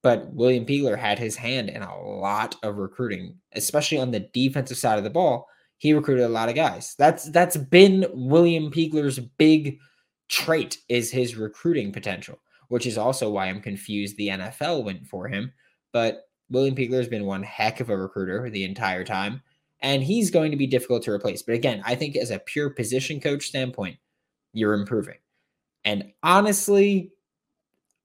but 0.02 0.32
William 0.32 0.64
Peagler 0.64 0.98
had 0.98 1.18
his 1.18 1.36
hand 1.36 1.68
in 1.68 1.82
a 1.82 1.98
lot 2.00 2.56
of 2.62 2.76
recruiting, 2.76 3.36
especially 3.52 3.98
on 3.98 4.10
the 4.10 4.28
defensive 4.32 4.76
side 4.76 4.98
of 4.98 5.04
the 5.04 5.10
ball. 5.10 5.46
He 5.78 5.92
recruited 5.92 6.24
a 6.24 6.28
lot 6.28 6.48
of 6.48 6.54
guys. 6.54 6.94
That's 6.98 7.30
that's 7.30 7.56
been 7.56 8.06
William 8.12 8.70
Peagler's 8.70 9.18
big 9.18 9.78
trait 10.28 10.78
is 10.88 11.10
his 11.10 11.36
recruiting 11.36 11.92
potential, 11.92 12.38
which 12.68 12.86
is 12.86 12.98
also 12.98 13.30
why 13.30 13.46
I'm 13.46 13.60
confused 13.60 14.16
the 14.16 14.28
NFL 14.28 14.84
went 14.84 15.06
for 15.06 15.28
him. 15.28 15.52
But 15.92 16.22
William 16.50 16.74
Peagler 16.74 16.98
has 16.98 17.08
been 17.08 17.26
one 17.26 17.42
heck 17.42 17.80
of 17.80 17.90
a 17.90 17.96
recruiter 17.96 18.48
the 18.50 18.64
entire 18.64 19.04
time, 19.04 19.42
and 19.80 20.02
he's 20.02 20.30
going 20.30 20.50
to 20.50 20.56
be 20.56 20.66
difficult 20.66 21.02
to 21.04 21.12
replace. 21.12 21.42
But 21.42 21.54
again, 21.54 21.82
I 21.84 21.94
think 21.94 22.16
as 22.16 22.30
a 22.30 22.38
pure 22.38 22.70
position 22.70 23.20
coach 23.20 23.46
standpoint, 23.46 23.98
you're 24.52 24.74
improving. 24.74 25.18
And 25.84 26.12
honestly, 26.22 27.12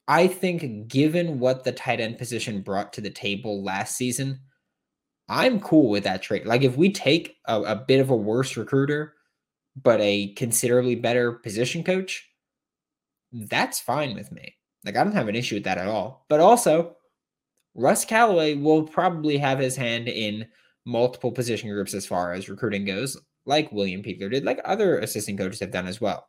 I 0.07 0.27
think 0.27 0.87
given 0.87 1.39
what 1.39 1.63
the 1.63 1.71
tight 1.71 1.99
end 1.99 2.17
position 2.17 2.61
brought 2.61 2.93
to 2.93 3.01
the 3.01 3.09
table 3.09 3.63
last 3.63 3.95
season, 3.95 4.39
I'm 5.29 5.59
cool 5.59 5.89
with 5.89 6.03
that 6.03 6.21
trade. 6.21 6.45
Like 6.45 6.63
if 6.63 6.75
we 6.75 6.91
take 6.91 7.37
a, 7.45 7.61
a 7.61 7.75
bit 7.75 8.01
of 8.01 8.09
a 8.09 8.15
worse 8.15 8.57
recruiter, 8.57 9.13
but 9.81 9.99
a 10.01 10.33
considerably 10.33 10.95
better 10.95 11.31
position 11.31 11.83
coach, 11.83 12.29
that's 13.31 13.79
fine 13.79 14.13
with 14.13 14.31
me. 14.31 14.55
Like 14.85 14.97
I 14.97 15.03
don't 15.03 15.15
have 15.15 15.29
an 15.29 15.35
issue 15.35 15.55
with 15.55 15.63
that 15.63 15.77
at 15.77 15.87
all. 15.87 16.25
But 16.27 16.41
also, 16.41 16.97
Russ 17.75 18.05
Callaway 18.05 18.55
will 18.55 18.83
probably 18.83 19.37
have 19.37 19.59
his 19.59 19.75
hand 19.75 20.07
in 20.07 20.45
multiple 20.85 21.31
position 21.31 21.69
groups 21.69 21.93
as 21.93 22.05
far 22.05 22.33
as 22.33 22.49
recruiting 22.49 22.85
goes, 22.85 23.17
like 23.45 23.71
William 23.71 24.03
Peagler 24.03 24.29
did, 24.29 24.43
like 24.43 24.59
other 24.65 24.99
assistant 24.99 25.39
coaches 25.39 25.61
have 25.61 25.71
done 25.71 25.87
as 25.87 26.01
well. 26.01 26.27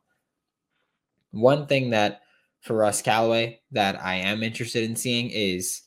One 1.33 1.67
thing 1.67 1.91
that 1.91 2.21
for 2.65 2.75
Russ 2.75 3.03
Callaway 3.03 3.61
that 3.73 4.03
I 4.03 4.15
am 4.17 4.43
interested 4.43 4.85
in 4.85 4.97
seeing 4.97 5.29
is 5.31 5.83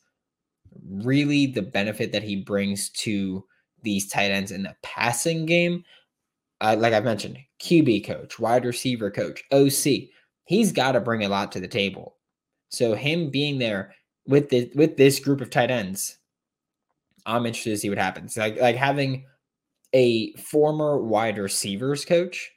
really 0.87 1.47
the 1.47 1.63
benefit 1.63 2.11
that 2.11 2.21
he 2.21 2.35
brings 2.35 2.89
to 2.89 3.43
these 3.81 4.07
tight 4.07 4.29
ends 4.29 4.51
in 4.51 4.63
the 4.63 4.75
passing 4.83 5.47
game. 5.47 5.83
Uh, 6.61 6.75
like 6.77 6.93
I 6.93 6.99
mentioned, 6.99 7.39
QB 7.61 8.05
coach, 8.05 8.39
wide 8.39 8.63
receiver 8.63 9.09
coach, 9.09 9.43
OC. 9.51 10.09
He's 10.45 10.71
got 10.71 10.91
to 10.91 11.01
bring 11.01 11.23
a 11.25 11.29
lot 11.29 11.51
to 11.53 11.59
the 11.59 11.67
table. 11.67 12.15
So 12.69 12.93
him 12.93 13.31
being 13.31 13.57
there 13.57 13.95
with 14.27 14.49
the 14.49 14.71
with 14.75 14.97
this 14.97 15.19
group 15.19 15.41
of 15.41 15.49
tight 15.49 15.71
ends, 15.71 16.17
I'm 17.25 17.45
interested 17.47 17.71
to 17.71 17.77
see 17.77 17.89
what 17.89 17.97
happens. 17.97 18.37
Like 18.37 18.59
like 18.61 18.75
having 18.75 19.25
a 19.93 20.33
former 20.33 21.01
wide 21.01 21.39
receivers 21.39 22.05
coach 22.05 22.51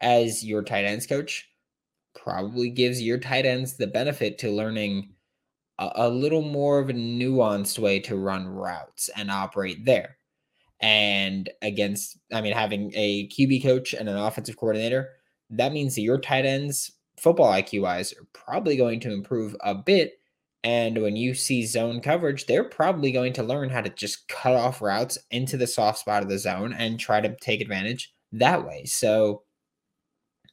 as 0.00 0.44
your 0.44 0.62
tight 0.62 0.84
ends 0.84 1.06
coach 1.06 1.46
probably 2.26 2.70
gives 2.70 3.00
your 3.00 3.18
tight 3.18 3.46
ends 3.46 3.76
the 3.76 3.86
benefit 3.86 4.38
to 4.38 4.50
learning 4.50 5.14
a, 5.78 5.90
a 5.94 6.08
little 6.08 6.42
more 6.42 6.80
of 6.80 6.90
a 6.90 6.94
nuanced 6.94 7.78
way 7.78 8.00
to 8.00 8.16
run 8.16 8.48
routes 8.48 9.08
and 9.16 9.30
operate 9.30 9.84
there. 9.84 10.16
And 10.80 11.48
against, 11.62 12.18
I 12.32 12.40
mean, 12.40 12.52
having 12.52 12.92
a 12.94 13.28
QB 13.28 13.62
coach 13.62 13.94
and 13.94 14.08
an 14.08 14.16
offensive 14.16 14.56
coordinator, 14.56 15.10
that 15.50 15.72
means 15.72 15.94
that 15.94 16.02
your 16.02 16.18
tight 16.18 16.44
ends, 16.44 16.90
football 17.18 17.52
IQ 17.52 17.82
wise, 17.82 18.12
are 18.12 18.26
probably 18.32 18.76
going 18.76 19.00
to 19.00 19.12
improve 19.12 19.56
a 19.60 19.74
bit. 19.74 20.14
And 20.64 21.00
when 21.00 21.14
you 21.14 21.32
see 21.32 21.64
zone 21.64 22.00
coverage, 22.00 22.46
they're 22.46 22.64
probably 22.64 23.12
going 23.12 23.32
to 23.34 23.44
learn 23.44 23.70
how 23.70 23.80
to 23.80 23.88
just 23.90 24.28
cut 24.28 24.54
off 24.54 24.82
routes 24.82 25.16
into 25.30 25.56
the 25.56 25.66
soft 25.66 26.00
spot 26.00 26.24
of 26.24 26.28
the 26.28 26.38
zone 26.38 26.72
and 26.72 26.98
try 26.98 27.20
to 27.20 27.36
take 27.36 27.60
advantage 27.60 28.12
that 28.32 28.66
way. 28.66 28.84
So 28.84 29.42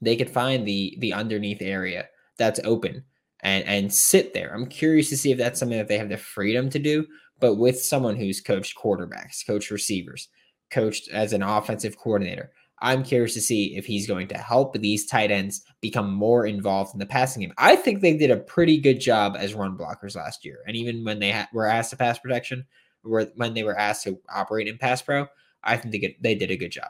they 0.03 0.15
could 0.15 0.29
find 0.29 0.67
the 0.67 0.95
the 0.99 1.13
underneath 1.13 1.61
area 1.61 2.07
that's 2.37 2.59
open 2.63 3.03
and 3.41 3.63
and 3.65 3.93
sit 3.93 4.33
there. 4.33 4.53
I'm 4.53 4.67
curious 4.67 5.09
to 5.09 5.17
see 5.17 5.31
if 5.31 5.37
that's 5.37 5.59
something 5.59 5.77
that 5.77 5.87
they 5.87 5.97
have 5.97 6.09
the 6.09 6.17
freedom 6.17 6.69
to 6.71 6.79
do, 6.79 7.05
but 7.39 7.55
with 7.55 7.81
someone 7.81 8.15
who's 8.15 8.41
coached 8.41 8.77
quarterbacks, 8.77 9.45
coached 9.45 9.71
receivers, 9.71 10.29
coached 10.71 11.09
as 11.09 11.33
an 11.33 11.43
offensive 11.43 11.97
coordinator. 11.97 12.51
I'm 12.79 13.03
curious 13.03 13.33
to 13.35 13.41
see 13.41 13.77
if 13.77 13.85
he's 13.85 14.07
going 14.07 14.27
to 14.27 14.37
help 14.37 14.73
these 14.73 15.05
tight 15.05 15.31
ends 15.31 15.63
become 15.79 16.11
more 16.11 16.45
involved 16.45 16.93
in 16.93 16.99
the 16.99 17.05
passing 17.05 17.41
game. 17.41 17.53
I 17.57 17.77
think 17.77 18.01
they 18.01 18.17
did 18.17 18.29
a 18.29 18.35
pretty 18.35 18.77
good 18.77 18.99
job 18.99 19.37
as 19.39 19.53
run 19.53 19.77
blockers 19.77 20.17
last 20.17 20.43
year, 20.43 20.57
and 20.67 20.75
even 20.75 21.05
when 21.05 21.19
they 21.19 21.31
ha- 21.31 21.47
were 21.53 21.65
asked 21.65 21.91
to 21.91 21.97
pass 21.97 22.19
protection, 22.19 22.65
when 23.03 23.53
they 23.53 23.63
were 23.63 23.77
asked 23.79 24.03
to 24.03 24.19
operate 24.33 24.67
in 24.67 24.77
pass 24.77 25.01
pro, 25.01 25.27
I 25.63 25.77
think 25.77 25.93
they, 25.93 25.99
get, 25.99 26.21
they 26.21 26.35
did 26.35 26.51
a 26.51 26.57
good 26.57 26.71
job 26.71 26.89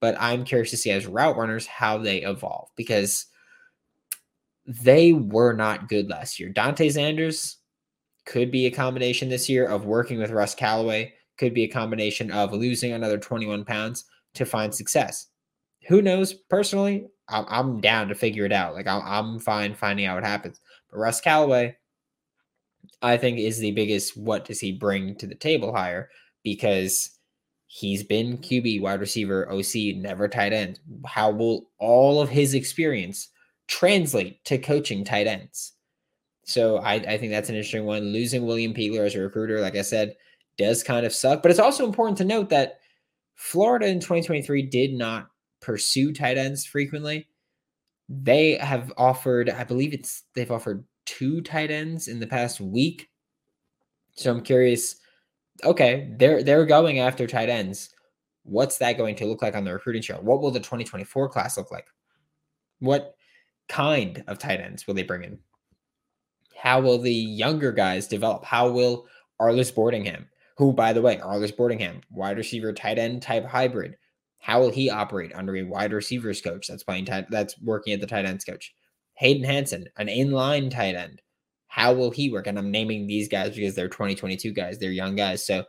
but 0.00 0.16
I'm 0.20 0.44
curious 0.44 0.70
to 0.70 0.76
see 0.76 0.90
as 0.90 1.06
route 1.06 1.36
runners 1.36 1.66
how 1.66 1.98
they 1.98 2.22
evolve 2.22 2.68
because 2.76 3.26
they 4.66 5.12
were 5.12 5.54
not 5.54 5.88
good 5.88 6.08
last 6.08 6.38
year. 6.38 6.50
Dante 6.50 6.88
Zanders 6.88 7.56
could 8.26 8.50
be 8.50 8.66
a 8.66 8.70
combination 8.70 9.28
this 9.28 9.48
year 9.48 9.66
of 9.66 9.86
working 9.86 10.18
with 10.18 10.30
Russ 10.30 10.54
Callaway, 10.54 11.14
could 11.38 11.54
be 11.54 11.64
a 11.64 11.68
combination 11.68 12.30
of 12.30 12.52
losing 12.52 12.92
another 12.92 13.18
21 13.18 13.64
pounds 13.64 14.04
to 14.34 14.44
find 14.44 14.74
success. 14.74 15.28
Who 15.88 16.02
knows? 16.02 16.34
Personally, 16.34 17.06
I'm, 17.28 17.80
down 17.80 18.08
to 18.08 18.14
figure 18.14 18.44
it 18.44 18.52
out. 18.52 18.74
Like, 18.74 18.86
I'm, 18.86 19.38
fine 19.38 19.74
finding 19.74 20.06
out 20.06 20.16
what 20.16 20.24
happens. 20.24 20.60
But 20.90 20.98
Russ 20.98 21.20
Callaway, 21.20 21.76
I 23.00 23.16
think, 23.16 23.38
is 23.38 23.58
the 23.58 23.72
biggest 23.72 24.16
what 24.16 24.44
does 24.44 24.60
he 24.60 24.72
bring 24.72 25.14
to 25.16 25.26
the 25.26 25.34
table 25.34 25.74
hire 25.74 26.10
because 26.42 27.17
He's 27.70 28.02
been 28.02 28.38
QB, 28.38 28.80
wide 28.80 28.98
receiver, 28.98 29.50
OC, 29.52 29.96
never 29.96 30.26
tight 30.26 30.54
end. 30.54 30.80
How 31.06 31.30
will 31.30 31.68
all 31.78 32.20
of 32.20 32.30
his 32.30 32.54
experience 32.54 33.28
translate 33.66 34.42
to 34.46 34.56
coaching 34.56 35.04
tight 35.04 35.26
ends? 35.26 35.74
So 36.44 36.78
I, 36.78 36.94
I 36.94 37.18
think 37.18 37.30
that's 37.30 37.50
an 37.50 37.56
interesting 37.56 37.84
one. 37.84 38.10
Losing 38.10 38.46
William 38.46 38.72
Peagler 38.72 39.04
as 39.04 39.14
a 39.14 39.20
recruiter, 39.20 39.60
like 39.60 39.76
I 39.76 39.82
said, 39.82 40.16
does 40.56 40.82
kind 40.82 41.04
of 41.04 41.12
suck. 41.12 41.42
But 41.42 41.50
it's 41.50 41.60
also 41.60 41.84
important 41.84 42.16
to 42.18 42.24
note 42.24 42.48
that 42.48 42.80
Florida 43.34 43.86
in 43.86 44.00
2023 44.00 44.62
did 44.62 44.94
not 44.94 45.28
pursue 45.60 46.14
tight 46.14 46.38
ends 46.38 46.64
frequently. 46.64 47.28
They 48.08 48.54
have 48.54 48.94
offered, 48.96 49.50
I 49.50 49.64
believe 49.64 49.92
it's 49.92 50.24
they've 50.34 50.50
offered 50.50 50.84
two 51.04 51.42
tight 51.42 51.70
ends 51.70 52.08
in 52.08 52.18
the 52.18 52.26
past 52.26 52.62
week. 52.62 53.10
So 54.14 54.30
I'm 54.30 54.40
curious 54.40 54.96
okay, 55.64 56.12
they're 56.16 56.42
they're 56.42 56.66
going 56.66 56.98
after 56.98 57.26
tight 57.26 57.48
ends. 57.48 57.90
What's 58.44 58.78
that 58.78 58.96
going 58.96 59.16
to 59.16 59.26
look 59.26 59.42
like 59.42 59.54
on 59.54 59.64
the 59.64 59.72
recruiting 59.72 60.02
trail? 60.02 60.20
What 60.22 60.40
will 60.40 60.50
the 60.50 60.60
2024 60.60 61.28
class 61.28 61.58
look 61.58 61.70
like? 61.70 61.86
What 62.78 63.14
kind 63.68 64.24
of 64.26 64.38
tight 64.38 64.60
ends 64.60 64.86
will 64.86 64.94
they 64.94 65.02
bring 65.02 65.24
in? 65.24 65.38
How 66.56 66.80
will 66.80 66.98
the 66.98 67.12
younger 67.12 67.72
guys 67.72 68.08
develop? 68.08 68.44
How 68.44 68.70
will 68.70 69.06
Arlis 69.40 69.72
Boardingham, 69.72 70.26
who, 70.56 70.72
by 70.72 70.92
the 70.92 71.02
way, 71.02 71.16
Arlis 71.18 71.54
Boardingham, 71.54 72.02
wide 72.10 72.36
receiver, 72.36 72.72
tight 72.72 72.98
end 72.98 73.22
type 73.22 73.44
hybrid. 73.44 73.96
How 74.40 74.60
will 74.60 74.70
he 74.70 74.90
operate 74.90 75.32
under 75.34 75.56
a 75.56 75.62
wide 75.62 75.92
receivers 75.92 76.40
coach 76.40 76.68
that's 76.68 76.84
playing 76.84 77.06
tight, 77.06 77.30
that's 77.30 77.60
working 77.60 77.92
at 77.92 78.00
the 78.00 78.06
tight 78.06 78.24
ends 78.24 78.44
coach? 78.44 78.74
Hayden 79.14 79.44
Hanson, 79.44 79.86
an 79.96 80.06
inline 80.06 80.70
tight 80.70 80.94
end. 80.94 81.22
How 81.68 81.92
will 81.92 82.10
he 82.10 82.30
work? 82.30 82.46
And 82.46 82.58
I'm 82.58 82.70
naming 82.70 83.06
these 83.06 83.28
guys 83.28 83.54
because 83.54 83.74
they're 83.74 83.88
2022 83.88 84.52
guys, 84.52 84.78
they're 84.78 84.90
young 84.90 85.14
guys. 85.16 85.46
So 85.46 85.64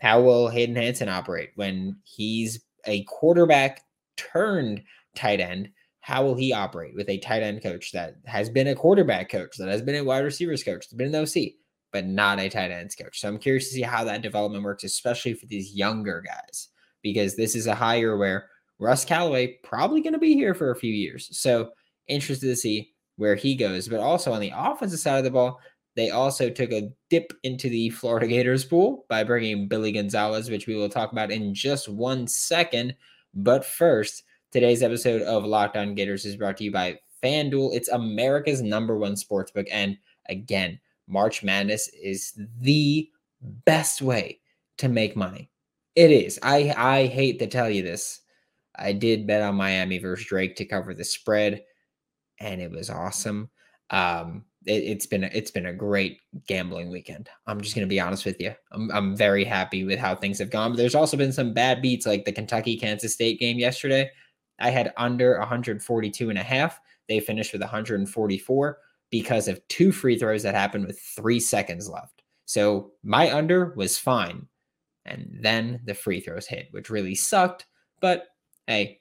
how 0.00 0.22
will 0.22 0.48
Hayden 0.48 0.76
Hanson 0.76 1.08
operate 1.08 1.50
when 1.56 1.96
he's 2.04 2.60
a 2.86 3.04
quarterback 3.04 3.82
turned 4.16 4.82
tight 5.14 5.40
end? 5.40 5.68
How 6.00 6.24
will 6.24 6.34
he 6.34 6.52
operate 6.52 6.94
with 6.94 7.08
a 7.10 7.18
tight 7.18 7.42
end 7.42 7.62
coach 7.62 7.92
that 7.92 8.14
has 8.24 8.48
been 8.48 8.68
a 8.68 8.74
quarterback 8.74 9.28
coach, 9.28 9.56
that 9.58 9.68
has 9.68 9.82
been 9.82 9.96
a 9.96 10.04
wide 10.04 10.24
receivers 10.24 10.62
coach, 10.62 10.86
that's 10.86 10.94
been 10.94 11.14
an 11.14 11.22
OC, 11.22 11.52
but 11.92 12.06
not 12.06 12.40
a 12.40 12.48
tight 12.48 12.70
ends 12.70 12.94
coach? 12.94 13.20
So 13.20 13.28
I'm 13.28 13.38
curious 13.38 13.68
to 13.68 13.74
see 13.74 13.82
how 13.82 14.04
that 14.04 14.22
development 14.22 14.64
works, 14.64 14.84
especially 14.84 15.34
for 15.34 15.46
these 15.46 15.74
younger 15.74 16.22
guys, 16.26 16.68
because 17.02 17.36
this 17.36 17.54
is 17.54 17.66
a 17.66 17.74
hire 17.74 18.16
where 18.16 18.48
Russ 18.78 19.04
Callaway 19.04 19.58
probably 19.62 20.00
going 20.00 20.14
to 20.14 20.18
be 20.18 20.32
here 20.32 20.54
for 20.54 20.70
a 20.70 20.76
few 20.76 20.92
years. 20.92 21.28
So 21.38 21.70
interested 22.08 22.46
to 22.46 22.56
see 22.56 22.92
where 23.20 23.34
he 23.34 23.54
goes. 23.54 23.86
But 23.86 24.00
also 24.00 24.32
on 24.32 24.40
the 24.40 24.52
offensive 24.56 24.98
side 24.98 25.18
of 25.18 25.24
the 25.24 25.30
ball, 25.30 25.60
they 25.94 26.08
also 26.08 26.48
took 26.48 26.72
a 26.72 26.90
dip 27.10 27.34
into 27.42 27.68
the 27.68 27.90
Florida 27.90 28.26
Gators 28.26 28.64
pool 28.64 29.04
by 29.10 29.24
bringing 29.24 29.68
Billy 29.68 29.92
Gonzales, 29.92 30.48
which 30.48 30.66
we 30.66 30.74
will 30.74 30.88
talk 30.88 31.12
about 31.12 31.30
in 31.30 31.52
just 31.52 31.86
one 31.86 32.26
second. 32.26 32.96
But 33.34 33.62
first, 33.62 34.22
today's 34.52 34.82
episode 34.82 35.20
of 35.20 35.44
Locked 35.44 35.76
On 35.76 35.94
Gators 35.94 36.24
is 36.24 36.36
brought 36.36 36.56
to 36.56 36.64
you 36.64 36.72
by 36.72 36.98
FanDuel. 37.22 37.74
It's 37.74 37.90
America's 37.90 38.62
number 38.62 38.96
one 38.96 39.16
sportsbook. 39.16 39.68
And 39.70 39.98
again, 40.30 40.80
March 41.06 41.42
Madness 41.42 41.88
is 41.88 42.32
the 42.60 43.10
best 43.66 44.00
way 44.00 44.40
to 44.78 44.88
make 44.88 45.14
money. 45.14 45.50
It 45.94 46.10
is. 46.10 46.38
I 46.42 46.72
I 46.74 47.06
hate 47.06 47.38
to 47.40 47.46
tell 47.46 47.68
you 47.68 47.82
this. 47.82 48.22
I 48.76 48.94
did 48.94 49.26
bet 49.26 49.42
on 49.42 49.56
Miami 49.56 49.98
versus 49.98 50.24
Drake 50.24 50.56
to 50.56 50.64
cover 50.64 50.94
the 50.94 51.04
spread, 51.04 51.64
and 52.40 52.60
it 52.60 52.70
was 52.70 52.90
awesome. 52.90 53.50
Um, 53.90 54.44
it, 54.66 54.94
has 54.94 55.06
been 55.06 55.24
it's 55.24 55.50
been 55.50 55.66
a 55.66 55.72
great 55.72 56.18
gambling 56.46 56.90
weekend. 56.90 57.28
I'm 57.46 57.60
just 57.60 57.74
gonna 57.74 57.86
be 57.86 58.00
honest 58.00 58.24
with 58.24 58.40
you. 58.40 58.54
I'm 58.72 58.90
I'm 58.90 59.16
very 59.16 59.44
happy 59.44 59.84
with 59.84 59.98
how 59.98 60.14
things 60.14 60.38
have 60.38 60.50
gone. 60.50 60.72
But 60.72 60.78
there's 60.78 60.94
also 60.94 61.16
been 61.16 61.32
some 61.32 61.54
bad 61.54 61.80
beats 61.80 62.06
like 62.06 62.24
the 62.24 62.32
Kentucky 62.32 62.76
Kansas 62.76 63.14
State 63.14 63.40
game 63.40 63.58
yesterday. 63.58 64.10
I 64.58 64.70
had 64.70 64.92
under 64.96 65.38
142 65.38 66.30
and 66.30 66.38
a 66.38 66.42
half. 66.42 66.78
They 67.08 67.20
finished 67.20 67.52
with 67.52 67.62
144 67.62 68.78
because 69.10 69.48
of 69.48 69.66
two 69.68 69.90
free 69.90 70.18
throws 70.18 70.42
that 70.42 70.54
happened 70.54 70.86
with 70.86 71.00
three 71.00 71.40
seconds 71.40 71.88
left. 71.88 72.22
So 72.44 72.92
my 73.02 73.34
under 73.34 73.72
was 73.76 73.98
fine. 73.98 74.46
And 75.06 75.38
then 75.40 75.80
the 75.84 75.94
free 75.94 76.20
throws 76.20 76.46
hit, 76.46 76.68
which 76.72 76.90
really 76.90 77.14
sucked. 77.14 77.66
But 78.00 78.28
hey, 78.66 78.99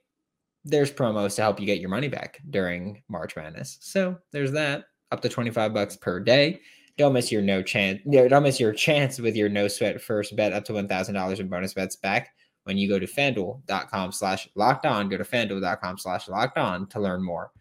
there's 0.69 0.91
promos 0.91 1.35
to 1.35 1.41
help 1.41 1.59
you 1.59 1.65
get 1.65 1.79
your 1.79 1.89
money 1.89 2.07
back 2.07 2.41
during 2.49 3.01
March 3.09 3.35
Madness. 3.35 3.77
So 3.81 4.17
there's 4.31 4.51
that 4.51 4.85
up 5.11 5.21
to 5.21 5.29
25 5.29 5.73
bucks 5.73 5.95
per 5.95 6.19
day. 6.19 6.61
Don't 6.97 7.13
miss 7.13 7.31
your 7.31 7.41
no 7.41 7.63
chance. 7.63 8.01
Don't 8.09 8.43
miss 8.43 8.59
your 8.59 8.73
chance 8.73 9.19
with 9.19 9.35
your 9.35 9.49
no 9.49 9.67
sweat 9.67 10.01
first 10.01 10.35
bet 10.35 10.53
up 10.53 10.65
to 10.65 10.73
$1,000 10.73 11.39
in 11.39 11.47
bonus 11.47 11.73
bets 11.73 11.95
back 11.95 12.29
when 12.63 12.77
you 12.77 12.89
go 12.89 12.99
to 12.99 13.07
fanduel.com 13.07 14.11
slash 14.11 14.49
locked 14.55 14.85
on. 14.85 15.09
Go 15.09 15.17
to 15.17 15.23
fanduel.com 15.23 15.97
slash 15.97 16.27
locked 16.27 16.57
on 16.57 16.87
to 16.87 16.99
learn 16.99 17.23
more. 17.23 17.51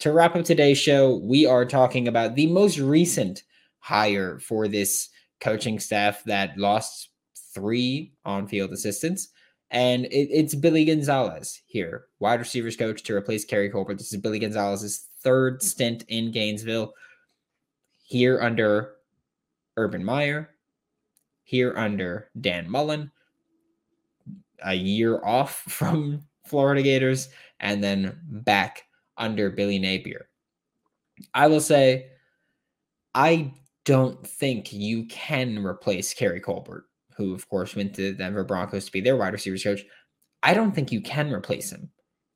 To 0.00 0.12
wrap 0.12 0.34
up 0.34 0.44
today's 0.44 0.78
show, 0.78 1.18
we 1.18 1.46
are 1.46 1.64
talking 1.64 2.08
about 2.08 2.34
the 2.34 2.46
most 2.46 2.78
recent 2.78 3.42
hire 3.78 4.38
for 4.40 4.66
this 4.66 5.10
coaching 5.40 5.78
staff 5.78 6.24
that 6.24 6.56
lost 6.56 7.10
three 7.54 8.12
on 8.24 8.48
field 8.48 8.72
assistants. 8.72 9.28
And 9.72 10.04
it, 10.04 10.28
it's 10.30 10.54
Billy 10.54 10.84
Gonzales 10.84 11.62
here, 11.66 12.04
wide 12.20 12.40
receivers 12.40 12.76
coach 12.76 13.02
to 13.04 13.16
replace 13.16 13.46
Keary 13.46 13.70
Colbert. 13.70 13.94
This 13.94 14.12
is 14.12 14.20
Billy 14.20 14.38
Gonzales's 14.38 15.08
third 15.22 15.62
stint 15.62 16.04
in 16.08 16.30
Gainesville, 16.30 16.92
here 18.02 18.38
under 18.40 18.96
Urban 19.78 20.04
Meyer, 20.04 20.50
here 21.44 21.74
under 21.76 22.28
Dan 22.38 22.68
Mullen, 22.68 23.10
a 24.62 24.74
year 24.74 25.24
off 25.24 25.54
from 25.68 26.22
Florida 26.44 26.82
Gators, 26.82 27.30
and 27.58 27.82
then 27.82 28.18
back 28.24 28.82
under 29.16 29.50
Billy 29.50 29.78
Napier. 29.78 30.28
I 31.32 31.46
will 31.46 31.60
say, 31.60 32.10
I 33.14 33.54
don't 33.84 34.26
think 34.26 34.72
you 34.72 35.06
can 35.06 35.64
replace 35.64 36.12
Keary 36.12 36.40
Colbert, 36.40 36.84
who, 37.16 37.34
of 37.34 37.48
course, 37.48 37.76
went 37.76 37.94
to 37.94 38.02
the 38.02 38.18
Denver 38.18 38.44
Broncos 38.44 38.86
to 38.86 38.92
be 38.92 39.00
their 39.00 39.16
wide 39.16 39.32
receivers 39.32 39.62
coach. 39.62 39.82
I 40.42 40.54
don't 40.54 40.72
think 40.72 40.92
you 40.92 41.00
can 41.00 41.32
replace 41.32 41.70
him. 41.70 41.90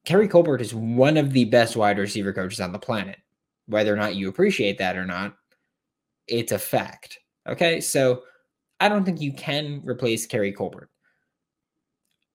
Keary 0.05 0.29
Colbert 0.29 0.61
is 0.61 0.75
one 0.75 1.17
of 1.17 1.33
the 1.33 1.47
best 1.47 1.77
wide 1.77 1.99
receiver 1.99 2.33
coaches 2.33 2.61
on 2.61 2.73
the 2.73 2.79
planet. 2.79 3.19
Whether 3.67 3.93
or 3.93 3.97
not 3.97 4.15
you 4.15 4.29
appreciate 4.29 4.79
that 4.79 4.97
or 4.97 5.05
not, 5.05 5.37
it's 6.29 6.53
a 6.53 6.59
fact. 6.59 7.19
Okay. 7.49 7.81
So 7.81 8.23
I 8.79 8.89
don't 8.89 9.05
think 9.05 9.21
you 9.21 9.33
can 9.33 9.83
replace 9.85 10.27
Keary 10.27 10.53
Colbert. 10.53 10.91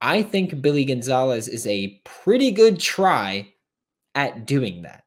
I 0.02 0.24
think 0.24 0.62
Billy 0.62 0.84
Gonzales 0.84 1.48
is 1.48 1.68
a 1.68 2.02
pretty 2.04 2.52
good 2.52 2.80
try 2.80 3.54
at 4.16 4.46
doing 4.46 4.82
that. 4.82 5.04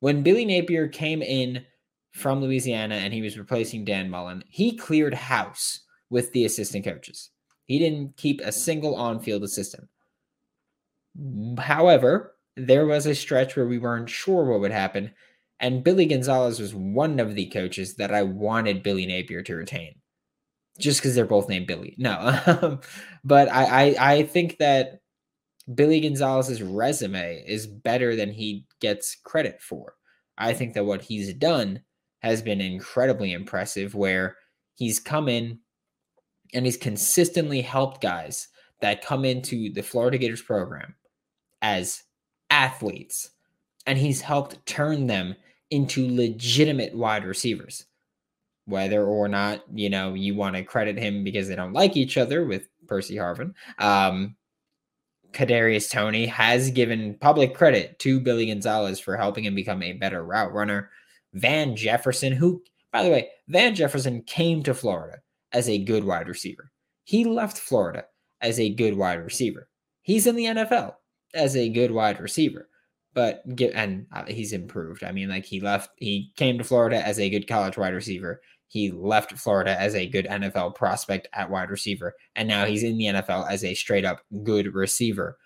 When 0.00 0.22
Billy 0.22 0.44
Napier 0.44 0.88
came 0.88 1.22
in 1.22 1.66
from 2.12 2.40
Louisiana 2.40 2.94
and 2.94 3.12
he 3.12 3.20
was 3.20 3.36
replacing 3.36 3.84
Dan 3.84 4.08
Mullen, 4.08 4.44
he 4.48 4.76
cleared 4.76 5.14
house 5.14 5.80
with 6.10 6.32
the 6.32 6.44
assistant 6.44 6.84
coaches. 6.84 7.30
He 7.64 7.78
didn't 7.78 8.16
keep 8.16 8.40
a 8.40 8.52
single 8.52 8.96
on 8.96 9.20
field 9.20 9.42
assistant. 9.42 9.88
However, 11.58 12.34
there 12.56 12.86
was 12.86 13.06
a 13.06 13.14
stretch 13.14 13.56
where 13.56 13.66
we 13.66 13.78
weren't 13.78 14.08
sure 14.08 14.44
what 14.44 14.60
would 14.60 14.72
happen, 14.72 15.12
and 15.60 15.84
Billy 15.84 16.06
Gonzales 16.06 16.60
was 16.60 16.74
one 16.74 17.20
of 17.20 17.34
the 17.34 17.46
coaches 17.46 17.96
that 17.96 18.14
I 18.14 18.22
wanted 18.22 18.82
Billy 18.82 19.06
Napier 19.06 19.42
to 19.42 19.56
retain, 19.56 19.96
just 20.78 21.00
because 21.00 21.14
they're 21.14 21.26
both 21.26 21.48
named 21.48 21.66
Billy. 21.66 21.94
No, 21.98 22.40
um, 22.46 22.80
but 23.24 23.48
I, 23.48 23.64
I 23.64 24.12
I 24.12 24.22
think 24.22 24.58
that 24.58 25.00
Billy 25.74 26.00
Gonzales's 26.00 26.62
resume 26.62 27.44
is 27.46 27.66
better 27.66 28.16
than 28.16 28.32
he 28.32 28.64
gets 28.80 29.14
credit 29.14 29.60
for. 29.60 29.94
I 30.38 30.54
think 30.54 30.74
that 30.74 30.86
what 30.86 31.02
he's 31.02 31.34
done 31.34 31.82
has 32.20 32.42
been 32.42 32.60
incredibly 32.60 33.32
impressive, 33.32 33.94
where 33.94 34.36
he's 34.76 35.00
come 35.00 35.28
in 35.28 35.58
and 36.54 36.64
he's 36.64 36.76
consistently 36.76 37.60
helped 37.60 38.00
guys 38.00 38.48
that 38.80 39.04
come 39.04 39.24
into 39.24 39.72
the 39.72 39.82
Florida 39.82 40.18
Gators 40.18 40.42
program 40.42 40.94
as 41.62 42.04
athletes, 42.50 43.30
and 43.86 43.98
he's 43.98 44.20
helped 44.20 44.64
turn 44.66 45.06
them 45.06 45.34
into 45.70 46.14
legitimate 46.14 46.94
wide 46.94 47.24
receivers. 47.24 47.84
Whether 48.66 49.04
or 49.04 49.28
not 49.28 49.64
you 49.74 49.88
know 49.88 50.14
you 50.14 50.34
want 50.34 50.56
to 50.56 50.62
credit 50.62 50.98
him 50.98 51.24
because 51.24 51.48
they 51.48 51.56
don't 51.56 51.72
like 51.72 51.96
each 51.96 52.18
other 52.18 52.44
with 52.44 52.68
Percy 52.86 53.16
Harvin, 53.16 53.54
um, 53.78 54.36
Kadarius 55.32 55.90
Tony 55.90 56.26
has 56.26 56.70
given 56.70 57.16
public 57.20 57.54
credit 57.54 57.98
to 58.00 58.20
Billy 58.20 58.46
Gonzales 58.46 59.00
for 59.00 59.16
helping 59.16 59.44
him 59.44 59.54
become 59.54 59.82
a 59.82 59.94
better 59.94 60.22
route 60.22 60.52
runner. 60.52 60.90
Van 61.34 61.76
Jefferson, 61.76 62.32
who, 62.32 62.62
by 62.92 63.02
the 63.02 63.10
way, 63.10 63.28
Van 63.48 63.74
Jefferson 63.74 64.22
came 64.22 64.62
to 64.62 64.74
Florida 64.74 65.18
as 65.52 65.68
a 65.68 65.78
good 65.78 66.04
wide 66.04 66.28
receiver. 66.28 66.70
He 67.04 67.24
left 67.24 67.58
Florida 67.58 68.04
as 68.40 68.60
a 68.60 68.68
good 68.68 68.96
wide 68.96 69.22
receiver. 69.24 69.68
He's 70.02 70.26
in 70.26 70.36
the 70.36 70.46
NFL 70.46 70.94
as 71.34 71.56
a 71.56 71.68
good 71.68 71.90
wide 71.90 72.20
receiver, 72.20 72.68
but 73.14 73.42
and 73.74 74.06
uh, 74.12 74.24
he's 74.26 74.52
improved. 74.52 75.04
I 75.04 75.12
mean, 75.12 75.28
like 75.28 75.44
he 75.44 75.60
left, 75.60 75.90
he 75.96 76.32
came 76.36 76.58
to 76.58 76.64
Florida 76.64 77.06
as 77.06 77.18
a 77.18 77.30
good 77.30 77.46
college 77.46 77.76
wide 77.76 77.94
receiver. 77.94 78.40
He 78.68 78.90
left 78.90 79.32
Florida 79.38 79.78
as 79.80 79.94
a 79.94 80.08
good 80.08 80.26
NFL 80.26 80.74
prospect 80.74 81.28
at 81.32 81.50
wide 81.50 81.70
receiver, 81.70 82.14
and 82.36 82.48
now 82.48 82.66
he's 82.66 82.82
in 82.82 82.98
the 82.98 83.06
NFL 83.06 83.50
as 83.50 83.64
a 83.64 83.74
straight 83.74 84.04
up 84.04 84.20
good 84.42 84.74
receiver. 84.74 85.38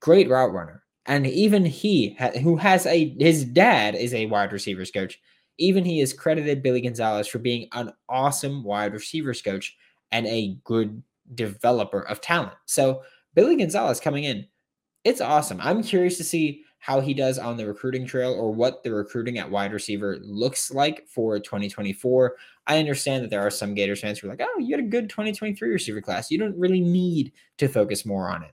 Great 0.00 0.28
route 0.28 0.52
runner, 0.52 0.84
and 1.06 1.26
even 1.26 1.64
he, 1.64 2.16
who 2.42 2.56
has 2.56 2.86
a 2.86 3.16
his 3.18 3.44
dad 3.44 3.94
is 3.94 4.14
a 4.14 4.26
wide 4.26 4.52
receivers 4.52 4.90
coach. 4.90 5.18
Even 5.58 5.84
he 5.84 6.00
has 6.00 6.12
credited 6.12 6.62
Billy 6.62 6.80
Gonzales 6.80 7.28
for 7.28 7.38
being 7.38 7.68
an 7.72 7.92
awesome 8.08 8.64
wide 8.64 8.92
receivers 8.92 9.42
coach 9.42 9.76
and 10.10 10.26
a 10.26 10.56
good 10.64 11.02
developer 11.34 12.00
of 12.02 12.20
talent. 12.20 12.54
So 12.66 13.02
Billy 13.34 13.56
Gonzales 13.56 14.00
coming 14.00 14.24
in 14.24 14.46
it's 15.04 15.20
awesome. 15.20 15.60
I'm 15.60 15.82
curious 15.82 16.16
to 16.18 16.24
see 16.24 16.64
how 16.78 17.00
he 17.00 17.14
does 17.14 17.38
on 17.38 17.56
the 17.56 17.66
recruiting 17.66 18.06
trail 18.06 18.32
or 18.32 18.52
what 18.52 18.82
the 18.82 18.92
recruiting 18.92 19.38
at 19.38 19.50
wide 19.50 19.72
receiver 19.72 20.18
looks 20.22 20.70
like 20.70 21.06
for 21.08 21.38
2024. 21.38 22.36
I 22.66 22.78
understand 22.78 23.22
that 23.22 23.30
there 23.30 23.44
are 23.44 23.50
some 23.50 23.74
Gators 23.74 24.00
fans 24.00 24.18
who 24.18 24.26
are 24.26 24.30
like, 24.30 24.42
oh, 24.42 24.58
you 24.58 24.76
had 24.76 24.84
a 24.84 24.88
good 24.88 25.08
2023 25.08 25.70
receiver 25.70 26.00
class. 26.00 26.30
You 26.30 26.38
don't 26.38 26.58
really 26.58 26.80
need 26.80 27.32
to 27.58 27.68
focus 27.68 28.06
more 28.06 28.30
on 28.30 28.42
it. 28.42 28.52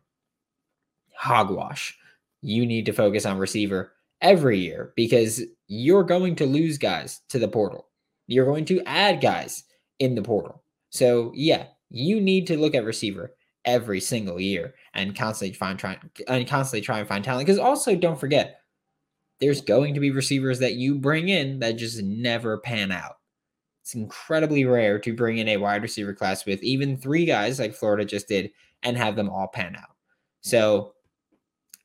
Hogwash. 1.16 1.98
You 2.42 2.66
need 2.66 2.86
to 2.86 2.94
focus 2.94 3.26
on 3.26 3.38
receiver 3.38 3.94
every 4.22 4.60
year 4.60 4.94
because 4.96 5.42
you're 5.68 6.04
going 6.04 6.36
to 6.36 6.46
lose 6.46 6.78
guys 6.78 7.22
to 7.30 7.40
the 7.40 7.48
portal. 7.48 7.88
You're 8.28 8.46
going 8.46 8.66
to 8.66 8.82
add 8.86 9.22
guys 9.22 9.64
in 10.00 10.16
the 10.16 10.22
portal. 10.22 10.64
So 10.90 11.32
yeah, 11.36 11.68
you 11.90 12.20
need 12.20 12.48
to 12.48 12.58
look 12.58 12.76
at 12.76 12.84
receiver 12.84 13.36
every 13.66 14.00
single 14.00 14.40
year 14.40 14.74
and 14.94 15.16
constantly 15.16 15.54
find 15.54 15.78
try 15.78 15.98
and 16.28 16.48
constantly 16.48 16.82
try 16.82 17.00
and 17.00 17.08
find 17.08 17.24
talent. 17.24 17.46
Because 17.46 17.60
also 17.60 17.96
don't 17.96 18.20
forget, 18.20 18.62
there's 19.40 19.62
going 19.62 19.94
to 19.94 20.00
be 20.00 20.12
receivers 20.12 20.60
that 20.60 20.76
you 20.76 20.96
bring 20.96 21.30
in 21.30 21.60
that 21.60 21.78
just 21.78 22.02
never 22.02 22.58
pan 22.58 22.92
out. 22.92 23.16
It's 23.82 23.96
incredibly 23.96 24.66
rare 24.66 25.00
to 25.00 25.16
bring 25.16 25.38
in 25.38 25.48
a 25.48 25.58
wide 25.58 25.82
receiver 25.82 26.14
class 26.14 26.46
with 26.46 26.62
even 26.62 26.98
three 26.98 27.26
guys 27.26 27.60
like 27.60 27.74
Florida 27.74 28.06
just 28.06 28.28
did 28.28 28.52
and 28.84 28.98
have 28.98 29.16
them 29.16 29.30
all 29.30 29.48
pan 29.48 29.76
out. 29.76 29.96
So 30.42 30.94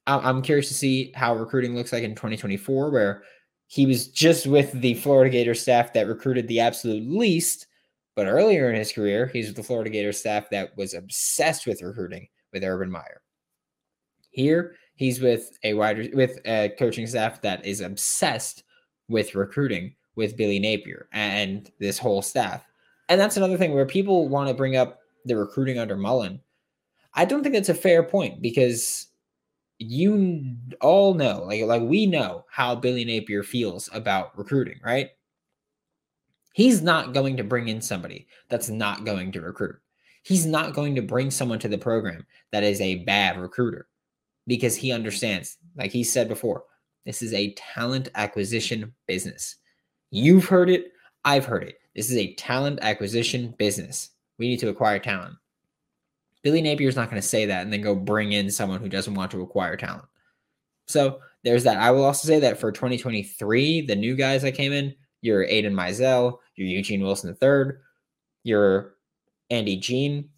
I'm 0.06 0.42
curious 0.42 0.68
to 0.68 0.74
see 0.74 1.12
how 1.14 1.34
recruiting 1.34 1.74
looks 1.74 1.92
like 1.92 2.02
in 2.02 2.14
2024, 2.14 2.90
where 2.90 3.22
he 3.68 3.86
was 3.86 4.08
just 4.08 4.46
with 4.46 4.72
the 4.72 4.94
Florida 4.94 5.30
Gators 5.30 5.62
staff 5.62 5.92
that 5.94 6.06
recruited 6.06 6.46
the 6.46 6.60
absolute 6.60 7.10
least. 7.10 7.66
But 8.14 8.26
earlier 8.26 8.70
in 8.70 8.76
his 8.76 8.92
career, 8.92 9.26
he's 9.26 9.46
with 9.46 9.56
the 9.56 9.62
Florida 9.62 9.90
Gators 9.90 10.18
staff 10.18 10.50
that 10.50 10.76
was 10.76 10.94
obsessed 10.94 11.66
with 11.66 11.82
recruiting 11.82 12.28
with 12.52 12.62
Urban 12.62 12.90
Meyer. 12.90 13.22
Here, 14.30 14.76
he's 14.94 15.20
with 15.20 15.58
a 15.64 15.74
wide 15.74 16.14
with 16.14 16.38
a 16.46 16.72
coaching 16.78 17.06
staff 17.06 17.40
that 17.42 17.64
is 17.64 17.80
obsessed 17.80 18.62
with 19.08 19.34
recruiting 19.34 19.94
with 20.16 20.36
Billy 20.36 20.58
Napier 20.58 21.08
and 21.12 21.70
this 21.80 21.98
whole 21.98 22.22
staff. 22.22 22.64
And 23.08 23.20
that's 23.20 23.36
another 23.36 23.58
thing 23.58 23.74
where 23.74 23.86
people 23.86 24.28
want 24.28 24.48
to 24.48 24.54
bring 24.54 24.76
up 24.76 25.00
the 25.24 25.36
recruiting 25.36 25.78
under 25.78 25.96
Mullen. 25.96 26.40
I 27.14 27.24
don't 27.24 27.42
think 27.42 27.54
that's 27.54 27.68
a 27.68 27.74
fair 27.74 28.02
point 28.02 28.42
because 28.42 29.08
you 29.78 30.56
all 30.80 31.14
know, 31.14 31.44
like 31.46 31.62
like 31.62 31.82
we 31.82 32.06
know 32.06 32.44
how 32.50 32.74
Billy 32.74 33.04
Napier 33.04 33.42
feels 33.42 33.88
about 33.92 34.36
recruiting, 34.38 34.80
right? 34.84 35.10
He's 36.54 36.82
not 36.82 37.12
going 37.12 37.36
to 37.36 37.44
bring 37.44 37.68
in 37.68 37.80
somebody 37.80 38.28
that's 38.48 38.68
not 38.68 39.04
going 39.04 39.32
to 39.32 39.40
recruit. 39.40 39.76
He's 40.22 40.46
not 40.46 40.72
going 40.72 40.94
to 40.94 41.02
bring 41.02 41.30
someone 41.30 41.58
to 41.58 41.68
the 41.68 41.76
program 41.76 42.24
that 42.52 42.62
is 42.62 42.80
a 42.80 43.04
bad 43.04 43.38
recruiter 43.38 43.88
because 44.46 44.76
he 44.76 44.92
understands, 44.92 45.58
like 45.76 45.90
he 45.90 46.04
said 46.04 46.28
before, 46.28 46.64
this 47.04 47.22
is 47.22 47.34
a 47.34 47.52
talent 47.54 48.08
acquisition 48.14 48.94
business. 49.06 49.56
You've 50.10 50.46
heard 50.46 50.70
it, 50.70 50.92
I've 51.24 51.44
heard 51.44 51.64
it. 51.64 51.78
This 51.96 52.10
is 52.10 52.16
a 52.16 52.34
talent 52.34 52.78
acquisition 52.82 53.54
business. 53.58 54.10
We 54.38 54.48
need 54.48 54.60
to 54.60 54.68
acquire 54.68 54.98
talent. 54.98 55.34
Billy 56.44 56.62
Napier's 56.62 56.94
not 56.94 57.10
going 57.10 57.20
to 57.20 57.26
say 57.26 57.46
that 57.46 57.62
and 57.62 57.72
then 57.72 57.80
go 57.80 57.96
bring 57.96 58.32
in 58.32 58.50
someone 58.50 58.78
who 58.78 58.88
doesn't 58.88 59.14
want 59.14 59.30
to 59.32 59.40
acquire 59.40 59.76
talent. 59.76 60.04
So 60.86 61.20
there's 61.42 61.64
that. 61.64 61.78
I 61.78 61.90
will 61.90 62.04
also 62.04 62.28
say 62.28 62.38
that 62.40 62.60
for 62.60 62.70
2023, 62.70 63.86
the 63.86 63.96
new 63.96 64.14
guys 64.14 64.42
that 64.42 64.52
came 64.52 64.72
in, 64.72 64.94
you're 65.22 65.44
Aidan 65.44 65.74
Mizell, 65.74 66.38
you're 66.54 66.68
Eugene 66.68 67.02
Wilson 67.02 67.34
III, 67.42 67.76
you're 68.44 68.94
Andy 69.48 69.78
Jean. 69.78 70.28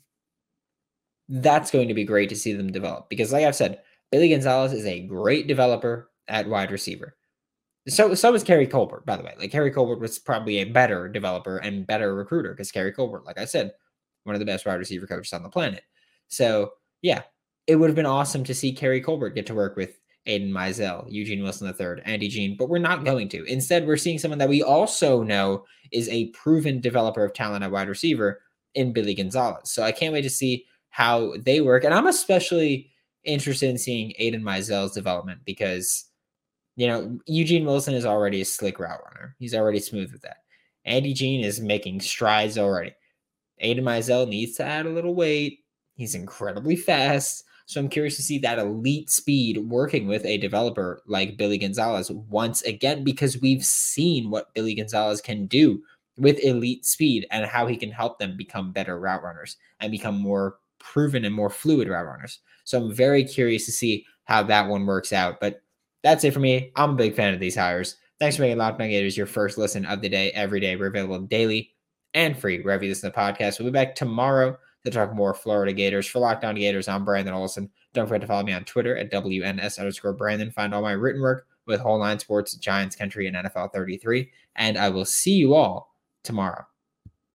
That's 1.28 1.72
going 1.72 1.88
to 1.88 1.94
be 1.94 2.04
great 2.04 2.28
to 2.28 2.36
see 2.36 2.52
them 2.52 2.70
develop 2.70 3.08
because, 3.10 3.32
like 3.32 3.44
I've 3.44 3.56
said, 3.56 3.80
Billy 4.12 4.28
Gonzales 4.28 4.72
is 4.72 4.86
a 4.86 5.00
great 5.00 5.48
developer 5.48 6.08
at 6.28 6.48
wide 6.48 6.70
receiver. 6.70 7.16
So 7.88 8.14
so 8.14 8.32
is 8.34 8.44
Keary 8.44 8.68
Colbert, 8.68 9.04
by 9.06 9.16
the 9.16 9.24
way. 9.24 9.34
Like 9.38 9.50
Keary 9.50 9.72
Colbert 9.72 9.98
was 9.98 10.20
probably 10.20 10.58
a 10.58 10.64
better 10.64 11.08
developer 11.08 11.58
and 11.58 11.86
better 11.86 12.14
recruiter 12.14 12.52
because 12.52 12.70
Keary 12.70 12.92
Colbert, 12.92 13.24
like 13.24 13.38
I 13.38 13.44
said, 13.44 13.72
one 14.22 14.36
of 14.36 14.40
the 14.40 14.46
best 14.46 14.66
wide 14.66 14.74
receiver 14.74 15.06
coaches 15.06 15.32
on 15.32 15.42
the 15.42 15.48
planet. 15.48 15.82
So 16.28 16.72
yeah, 17.02 17.22
it 17.66 17.76
would 17.76 17.88
have 17.88 17.96
been 17.96 18.06
awesome 18.06 18.44
to 18.44 18.54
see 18.54 18.72
Keary 18.72 19.00
Colbert 19.00 19.30
get 19.30 19.46
to 19.46 19.54
work 19.54 19.76
with 19.76 19.98
Aidan 20.26 20.50
Mizell, 20.50 21.06
Eugene 21.08 21.42
Wilson 21.42 21.68
III, 21.68 22.02
Andy 22.04 22.28
Jean, 22.28 22.56
but 22.56 22.68
we're 22.68 22.78
not 22.78 23.04
going 23.04 23.28
to. 23.30 23.44
Instead, 23.44 23.86
we're 23.86 23.96
seeing 23.96 24.18
someone 24.18 24.38
that 24.38 24.48
we 24.48 24.62
also 24.62 25.22
know 25.22 25.64
is 25.92 26.08
a 26.08 26.28
proven 26.30 26.80
developer 26.80 27.24
of 27.24 27.32
talent 27.32 27.62
at 27.64 27.70
wide 27.70 27.88
receiver 27.88 28.40
in 28.74 28.92
Billy 28.92 29.14
Gonzales. 29.14 29.70
So 29.72 29.82
I 29.82 29.92
can't 29.92 30.12
wait 30.12 30.22
to 30.22 30.30
see 30.30 30.66
how 30.90 31.34
they 31.38 31.60
work. 31.60 31.84
And 31.84 31.94
I'm 31.94 32.06
especially 32.06 32.90
interested 33.24 33.70
in 33.70 33.78
seeing 33.78 34.12
Aidan 34.18 34.42
Mizell's 34.42 34.94
development 34.94 35.40
because, 35.44 36.06
you 36.76 36.86
know, 36.86 37.18
Eugene 37.26 37.64
Wilson 37.64 37.94
is 37.94 38.06
already 38.06 38.40
a 38.40 38.44
slick 38.44 38.80
route 38.80 39.00
runner. 39.04 39.36
He's 39.38 39.54
already 39.54 39.80
smooth 39.80 40.12
with 40.12 40.22
that. 40.22 40.38
Andy 40.84 41.12
Jean 41.14 41.44
is 41.44 41.60
making 41.60 42.00
strides 42.00 42.58
already. 42.58 42.94
Aidan 43.58 43.84
Mizell 43.84 44.28
needs 44.28 44.56
to 44.56 44.64
add 44.64 44.86
a 44.86 44.90
little 44.90 45.14
weight 45.14 45.60
He's 45.96 46.14
incredibly 46.14 46.76
fast. 46.76 47.44
So 47.66 47.80
I'm 47.80 47.88
curious 47.88 48.14
to 48.16 48.22
see 48.22 48.38
that 48.38 48.60
elite 48.60 49.10
speed 49.10 49.58
working 49.58 50.06
with 50.06 50.24
a 50.24 50.38
developer 50.38 51.02
like 51.06 51.36
Billy 51.36 51.58
Gonzales 51.58 52.12
once 52.12 52.62
again, 52.62 53.02
because 53.02 53.40
we've 53.40 53.64
seen 53.64 54.30
what 54.30 54.54
Billy 54.54 54.74
Gonzales 54.74 55.20
can 55.20 55.46
do 55.46 55.82
with 56.16 56.38
elite 56.44 56.86
speed 56.86 57.26
and 57.30 57.44
how 57.44 57.66
he 57.66 57.76
can 57.76 57.90
help 57.90 58.18
them 58.18 58.36
become 58.36 58.72
better 58.72 59.00
route 59.00 59.22
runners 59.22 59.56
and 59.80 59.90
become 59.90 60.16
more 60.16 60.58
proven 60.78 61.24
and 61.24 61.34
more 61.34 61.50
fluid 61.50 61.88
route 61.88 62.06
runners. 62.06 62.38
So 62.64 62.80
I'm 62.80 62.94
very 62.94 63.24
curious 63.24 63.66
to 63.66 63.72
see 63.72 64.06
how 64.24 64.44
that 64.44 64.68
one 64.68 64.86
works 64.86 65.12
out. 65.12 65.40
But 65.40 65.60
that's 66.02 66.22
it 66.22 66.32
for 66.32 66.40
me. 66.40 66.70
I'm 66.76 66.90
a 66.90 66.94
big 66.94 67.14
fan 67.16 67.34
of 67.34 67.40
these 67.40 67.56
hires. 67.56 67.96
Thanks 68.20 68.36
for 68.36 68.42
making 68.42 68.58
Locked 68.58 68.80
On 68.80 68.88
Gators 68.88 69.16
your 69.16 69.26
first 69.26 69.58
listen 69.58 69.84
of 69.84 70.00
the 70.02 70.08
day 70.08 70.30
every 70.30 70.60
day. 70.60 70.76
We're 70.76 70.86
available 70.86 71.18
daily 71.20 71.74
and 72.14 72.38
free 72.38 72.60
wherever 72.60 72.84
you 72.84 72.90
listen 72.90 73.10
to 73.10 73.14
the 73.14 73.20
podcast. 73.20 73.58
We'll 73.58 73.68
be 73.68 73.72
back 73.72 73.94
tomorrow 73.94 74.56
to 74.86 74.90
talk 74.90 75.14
more 75.14 75.34
Florida 75.34 75.72
Gators. 75.72 76.06
For 76.06 76.20
Locked 76.20 76.44
On 76.44 76.54
Gators, 76.54 76.88
I'm 76.88 77.04
Brandon 77.04 77.34
Olson. 77.34 77.70
Don't 77.92 78.06
forget 78.06 78.22
to 78.22 78.26
follow 78.26 78.44
me 78.44 78.52
on 78.52 78.64
Twitter 78.64 78.96
at 78.96 79.12
WNS 79.12 79.78
underscore 79.78 80.12
Brandon. 80.14 80.50
Find 80.50 80.72
all 80.72 80.82
my 80.82 80.92
written 80.92 81.20
work 81.20 81.46
with 81.66 81.80
Whole 81.80 81.98
Nine 81.98 82.18
Sports, 82.18 82.54
Giants 82.54 82.96
Country, 82.96 83.26
and 83.26 83.36
NFL 83.36 83.72
33. 83.72 84.30
And 84.54 84.78
I 84.78 84.88
will 84.88 85.04
see 85.04 85.32
you 85.32 85.54
all 85.54 85.94
tomorrow. 86.22 86.64